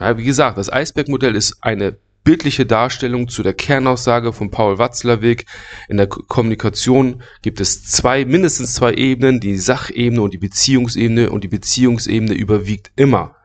Ja, 0.00 0.18
wie 0.18 0.24
gesagt, 0.24 0.58
das 0.58 0.72
Eisbergmodell 0.72 1.36
ist 1.36 1.58
eine 1.60 1.96
bildliche 2.24 2.66
Darstellung 2.66 3.28
zu 3.28 3.42
der 3.42 3.54
Kernaussage 3.54 4.32
von 4.32 4.50
Paul 4.50 4.78
Watzlawick. 4.78 5.46
In 5.88 5.96
der 5.96 6.06
Kommunikation 6.06 7.22
gibt 7.42 7.60
es 7.60 7.84
zwei, 7.84 8.24
mindestens 8.24 8.74
zwei 8.74 8.94
Ebenen, 8.94 9.40
die 9.40 9.56
Sachebene 9.56 10.22
und 10.22 10.32
die 10.32 10.38
Beziehungsebene 10.38 11.30
und 11.30 11.44
die 11.44 11.48
Beziehungsebene 11.48 12.34
überwiegt 12.34 12.92
immer. 12.96 13.36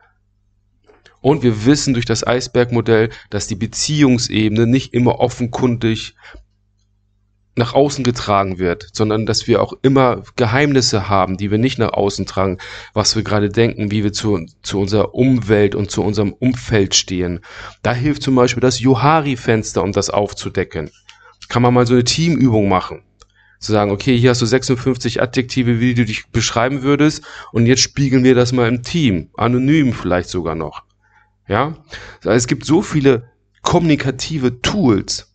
Und 1.20 1.42
wir 1.42 1.66
wissen 1.66 1.94
durch 1.94 2.06
das 2.06 2.26
Eisbergmodell, 2.26 3.10
dass 3.30 3.48
die 3.48 3.56
Beziehungsebene 3.56 4.66
nicht 4.66 4.94
immer 4.94 5.18
offenkundig 5.18 6.14
nach 7.58 7.74
außen 7.74 8.04
getragen 8.04 8.58
wird, 8.58 8.88
sondern 8.92 9.26
dass 9.26 9.46
wir 9.46 9.60
auch 9.60 9.74
immer 9.82 10.22
Geheimnisse 10.36 11.08
haben, 11.08 11.36
die 11.36 11.50
wir 11.50 11.58
nicht 11.58 11.78
nach 11.78 11.92
außen 11.92 12.24
tragen, 12.26 12.58
was 12.94 13.16
wir 13.16 13.22
gerade 13.22 13.50
denken, 13.50 13.90
wie 13.90 14.04
wir 14.04 14.12
zu, 14.12 14.46
zu 14.62 14.80
unserer 14.80 15.14
Umwelt 15.14 15.74
und 15.74 15.90
zu 15.90 16.02
unserem 16.02 16.32
Umfeld 16.32 16.94
stehen. 16.94 17.40
Da 17.82 17.92
hilft 17.92 18.22
zum 18.22 18.34
Beispiel 18.34 18.60
das 18.60 18.80
Johari-Fenster, 18.80 19.82
um 19.82 19.92
das 19.92 20.10
aufzudecken. 20.10 20.90
Kann 21.48 21.62
man 21.62 21.74
mal 21.74 21.86
so 21.86 21.94
eine 21.94 22.04
Teamübung 22.04 22.68
machen. 22.68 23.02
Zu 23.60 23.72
sagen, 23.72 23.90
okay, 23.90 24.16
hier 24.16 24.30
hast 24.30 24.40
du 24.40 24.46
56 24.46 25.20
Adjektive, 25.20 25.80
wie 25.80 25.94
du 25.94 26.04
dich 26.04 26.28
beschreiben 26.28 26.82
würdest, 26.82 27.24
und 27.52 27.66
jetzt 27.66 27.82
spiegeln 27.82 28.22
wir 28.22 28.36
das 28.36 28.52
mal 28.52 28.68
im 28.68 28.82
Team. 28.82 29.30
Anonym 29.36 29.92
vielleicht 29.92 30.28
sogar 30.28 30.54
noch. 30.54 30.84
Ja? 31.48 31.74
Es 32.22 32.46
gibt 32.46 32.64
so 32.64 32.82
viele 32.82 33.30
kommunikative 33.62 34.60
Tools, 34.62 35.34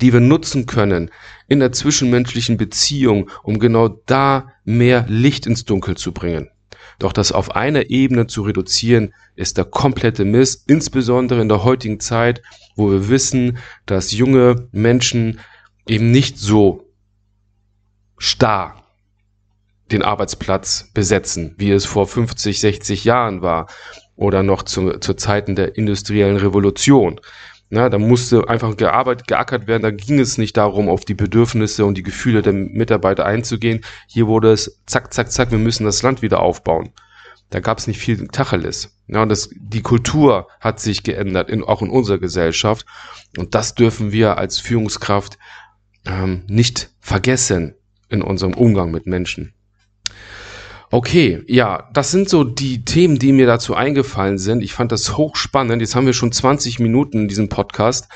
die 0.00 0.12
wir 0.12 0.20
nutzen 0.20 0.66
können 0.66 1.10
in 1.48 1.60
der 1.60 1.72
zwischenmenschlichen 1.72 2.56
Beziehung, 2.56 3.30
um 3.42 3.58
genau 3.58 3.88
da 3.88 4.52
mehr 4.64 5.04
Licht 5.08 5.46
ins 5.46 5.64
Dunkel 5.64 5.96
zu 5.96 6.12
bringen. 6.12 6.50
Doch 6.98 7.12
das 7.12 7.32
auf 7.32 7.56
einer 7.56 7.90
Ebene 7.90 8.26
zu 8.26 8.42
reduzieren, 8.42 9.12
ist 9.34 9.56
der 9.56 9.64
komplette 9.64 10.24
Mist, 10.24 10.70
insbesondere 10.70 11.40
in 11.42 11.48
der 11.48 11.64
heutigen 11.64 12.00
Zeit, 12.00 12.42
wo 12.76 12.90
wir 12.90 13.08
wissen, 13.08 13.58
dass 13.86 14.12
junge 14.12 14.68
Menschen 14.70 15.40
eben 15.88 16.10
nicht 16.10 16.38
so 16.38 16.86
starr 18.18 18.86
den 19.90 20.02
Arbeitsplatz 20.02 20.90
besetzen, 20.94 21.54
wie 21.58 21.70
es 21.70 21.84
vor 21.84 22.06
50, 22.06 22.60
60 22.60 23.04
Jahren 23.04 23.42
war 23.42 23.66
oder 24.16 24.42
noch 24.42 24.62
zu, 24.62 24.98
zu 24.98 25.14
Zeiten 25.14 25.56
der 25.56 25.76
industriellen 25.76 26.36
Revolution. 26.36 27.20
Na, 27.74 27.88
da 27.88 27.96
musste 27.96 28.50
einfach 28.50 28.76
gearbeitet, 28.76 29.26
geackert 29.28 29.66
werden. 29.66 29.82
Da 29.82 29.90
ging 29.90 30.20
es 30.20 30.36
nicht 30.36 30.58
darum, 30.58 30.90
auf 30.90 31.06
die 31.06 31.14
Bedürfnisse 31.14 31.86
und 31.86 31.96
die 31.96 32.02
Gefühle 32.02 32.42
der 32.42 32.52
Mitarbeiter 32.52 33.24
einzugehen. 33.24 33.82
Hier 34.06 34.26
wurde 34.26 34.52
es 34.52 34.82
zack, 34.84 35.14
zack, 35.14 35.32
zack, 35.32 35.50
wir 35.52 35.58
müssen 35.58 35.86
das 35.86 36.02
Land 36.02 36.20
wieder 36.20 36.40
aufbauen. 36.40 36.92
Da 37.48 37.60
gab 37.60 37.78
es 37.78 37.86
nicht 37.86 37.98
viel 37.98 38.28
Tacheles. 38.28 38.94
Ja, 39.06 39.22
und 39.22 39.30
das, 39.30 39.48
die 39.54 39.80
Kultur 39.80 40.48
hat 40.60 40.80
sich 40.80 41.02
geändert, 41.02 41.48
in, 41.48 41.64
auch 41.64 41.80
in 41.80 41.88
unserer 41.88 42.18
Gesellschaft. 42.18 42.84
Und 43.38 43.54
das 43.54 43.74
dürfen 43.74 44.12
wir 44.12 44.36
als 44.36 44.58
Führungskraft 44.58 45.38
ähm, 46.04 46.44
nicht 46.48 46.90
vergessen 47.00 47.74
in 48.10 48.20
unserem 48.20 48.52
Umgang 48.52 48.90
mit 48.90 49.06
Menschen. 49.06 49.54
Okay, 50.94 51.42
ja, 51.46 51.88
das 51.94 52.10
sind 52.10 52.28
so 52.28 52.44
die 52.44 52.84
Themen, 52.84 53.18
die 53.18 53.32
mir 53.32 53.46
dazu 53.46 53.74
eingefallen 53.74 54.36
sind. 54.36 54.62
Ich 54.62 54.74
fand 54.74 54.92
das 54.92 55.16
hochspannend. 55.16 55.80
Jetzt 55.80 55.96
haben 55.96 56.04
wir 56.04 56.12
schon 56.12 56.32
20 56.32 56.80
Minuten 56.80 57.22
in 57.22 57.28
diesem 57.28 57.48
Podcast 57.48 58.08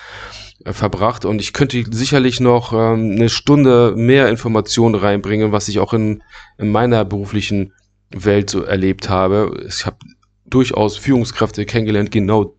äh, 0.62 0.74
verbracht 0.74 1.24
und 1.24 1.40
ich 1.40 1.54
könnte 1.54 1.82
sicherlich 1.90 2.38
noch 2.38 2.74
ähm, 2.74 3.12
eine 3.12 3.30
Stunde 3.30 3.94
mehr 3.96 4.28
Informationen 4.28 4.94
reinbringen, 4.94 5.52
was 5.52 5.68
ich 5.68 5.78
auch 5.78 5.94
in, 5.94 6.22
in 6.58 6.70
meiner 6.70 7.06
beruflichen 7.06 7.72
Welt 8.10 8.50
so 8.50 8.62
erlebt 8.62 9.08
habe. 9.08 9.64
Ich 9.66 9.86
habe 9.86 9.96
durchaus 10.44 10.98
Führungskräfte 10.98 11.64
kennengelernt, 11.64 12.10
genau 12.10 12.56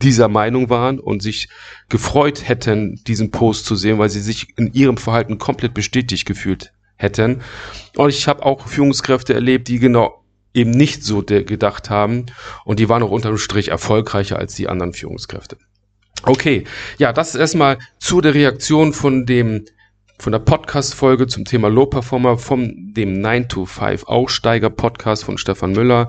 dieser 0.00 0.28
Meinung 0.28 0.70
waren 0.70 1.00
und 1.00 1.24
sich 1.24 1.48
gefreut 1.88 2.48
hätten, 2.48 3.02
diesen 3.04 3.32
Post 3.32 3.66
zu 3.66 3.74
sehen, 3.74 3.98
weil 3.98 4.10
sie 4.10 4.20
sich 4.20 4.46
in 4.56 4.72
ihrem 4.74 4.96
Verhalten 4.96 5.38
komplett 5.38 5.74
bestätigt 5.74 6.24
gefühlt 6.24 6.72
hätten. 6.96 7.42
Und 7.96 8.10
ich 8.10 8.28
habe 8.28 8.44
auch 8.44 8.66
Führungskräfte 8.66 9.34
erlebt, 9.34 9.68
die 9.68 9.78
genau 9.78 10.22
eben 10.54 10.70
nicht 10.70 11.04
so 11.04 11.22
gedacht 11.22 11.90
haben 11.90 12.26
und 12.64 12.80
die 12.80 12.88
waren 12.88 13.02
auch 13.02 13.10
unterm 13.10 13.36
Strich 13.36 13.68
erfolgreicher 13.68 14.38
als 14.38 14.54
die 14.54 14.68
anderen 14.68 14.94
Führungskräfte. 14.94 15.58
Okay, 16.22 16.64
ja, 16.98 17.12
das 17.12 17.28
ist 17.28 17.40
erstmal 17.40 17.78
zu 17.98 18.20
der 18.22 18.34
Reaktion 18.34 18.92
von 18.94 19.26
dem 19.26 19.66
von 20.18 20.32
der 20.32 20.38
Podcast-Folge 20.38 21.26
zum 21.26 21.44
Thema 21.44 21.68
Low 21.68 21.84
Performer 21.84 22.38
vom 22.38 22.94
dem 22.94 23.20
9 23.20 23.48
to 23.50 23.66
5 23.66 24.04
Aussteiger 24.04 24.70
Podcast 24.70 25.24
von 25.24 25.36
Stefan 25.36 25.72
Müller. 25.72 26.08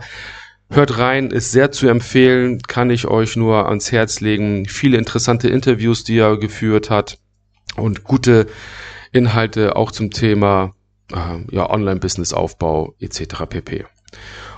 Hört 0.70 0.98
rein, 0.98 1.30
ist 1.30 1.52
sehr 1.52 1.72
zu 1.74 1.88
empfehlen, 1.90 2.62
kann 2.62 2.90
ich 2.90 3.06
euch 3.06 3.36
nur 3.36 3.68
ans 3.68 3.92
Herz 3.92 4.22
legen. 4.22 4.66
Viele 4.66 4.98
interessante 4.98 5.50
Interviews, 5.50 6.06
die 6.06 6.20
er 6.20 6.38
geführt 6.38 6.90
hat 6.90 7.20
und 7.76 8.06
gute 8.06 8.48
Inhalte 9.12 9.76
auch 9.76 9.92
zum 9.92 10.12
Thema 10.12 10.74
äh, 11.14 11.56
ja, 11.56 11.70
Online-Business-Aufbau 11.70 12.96
etc. 13.00 13.46
pp. 13.50 13.86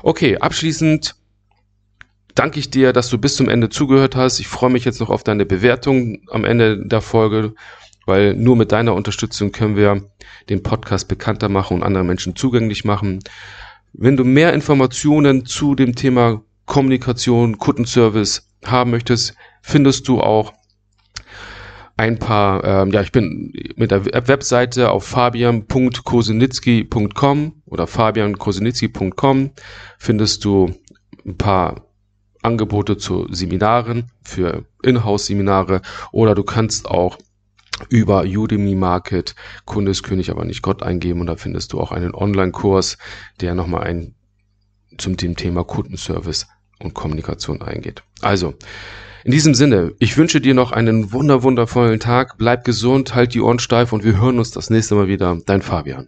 Okay, 0.04 0.38
abschließend 0.38 1.16
danke 2.36 2.60
ich 2.60 2.70
dir, 2.70 2.94
dass 2.94 3.10
du 3.10 3.18
bis 3.18 3.36
zum 3.36 3.50
Ende 3.50 3.70
zugehört 3.70 4.16
hast. 4.16 4.40
Ich 4.40 4.48
freue 4.48 4.70
mich 4.70 4.86
jetzt 4.86 5.00
noch 5.00 5.10
auf 5.10 5.24
deine 5.24 5.46
Bewertung 5.46 6.22
am 6.30 6.46
Ende 6.46 6.86
der 6.86 7.02
Folge, 7.02 7.54
weil 8.06 8.34
nur 8.34 8.56
mit 8.56 8.72
deiner 8.72 8.96
Unterstützung 8.96 9.52
können 9.52 9.76
wir 9.76 10.10
den 10.50 10.64
Podcast 10.64 11.08
bekannter 11.08 11.50
machen 11.50 11.76
und 11.76 11.84
anderen 11.84 12.08
Menschen 12.08 12.36
zugänglich 12.36 12.86
machen. 12.86 13.20
Wenn 13.94 14.18
du 14.18 14.24
mehr 14.24 14.54
Informationen 14.54 15.46
zu 15.46 15.76
dem 15.76 15.96
Thema 15.96 16.42
Kommunikation, 16.66 17.58
Kundenservice 17.58 18.48
haben 18.66 18.92
möchtest, 18.92 19.34
findest 19.62 20.08
du 20.08 20.22
auch 20.22 20.54
ein 22.00 22.18
paar, 22.18 22.64
ähm, 22.64 22.90
ja, 22.92 23.02
ich 23.02 23.12
bin 23.12 23.52
mit 23.76 23.92
der 23.92 24.06
Webseite 24.06 24.90
auf 24.90 25.04
fabian.kosenitzki.com 25.04 27.62
oder 27.66 27.88
fabiankosenitzki.com 27.88 29.52
findest 29.98 30.46
du 30.46 30.72
ein 31.26 31.38
paar 31.38 31.88
Angebote 32.42 32.96
zu 32.96 33.28
Seminaren 33.30 34.10
für 34.24 34.64
Inhouse-Seminare 34.82 35.82
oder 36.14 36.36
du 36.36 36.44
kannst 36.44 36.88
auch 36.88 37.18
über 37.90 38.24
Udemy 38.24 38.76
Market 38.76 39.36
Kundeskönig, 39.66 40.32
aber 40.32 40.46
nicht 40.46 40.62
Gott 40.62 40.82
eingeben 40.82 41.20
und 41.20 41.28
da 41.28 41.36
findest 41.36 41.74
du 41.74 41.82
auch 41.82 41.92
einen 41.92 42.16
Online-Kurs, 42.16 42.98
der 43.42 43.56
nochmal 43.56 43.84
ein 43.84 44.16
zum 44.98 45.18
dem 45.18 45.36
Thema 45.36 45.66
Kundenservice 45.66 46.48
und 46.80 46.94
Kommunikation 46.94 47.62
eingeht. 47.62 48.04
Also, 48.22 48.54
in 49.24 49.32
diesem 49.32 49.54
Sinne, 49.54 49.94
ich 50.00 50.18
wünsche 50.18 50.42
dir 50.42 50.54
noch 50.54 50.72
einen 50.72 51.12
wunder 51.12 51.44
wundervollen 51.44 52.00
Tag, 52.00 52.38
bleib 52.38 52.64
gesund, 52.64 53.16
halt 53.16 53.34
die 53.34 53.42
Ohren 53.42 53.60
steif 53.60 53.94
und 53.94 54.04
wir 54.04 54.20
hören 54.20 54.40
uns 54.40 54.52
das 54.52 54.70
nächste 54.70 54.96
Mal 54.96 55.08
wieder. 55.08 55.38
Dein 55.46 55.62
Fabian. 55.62 56.08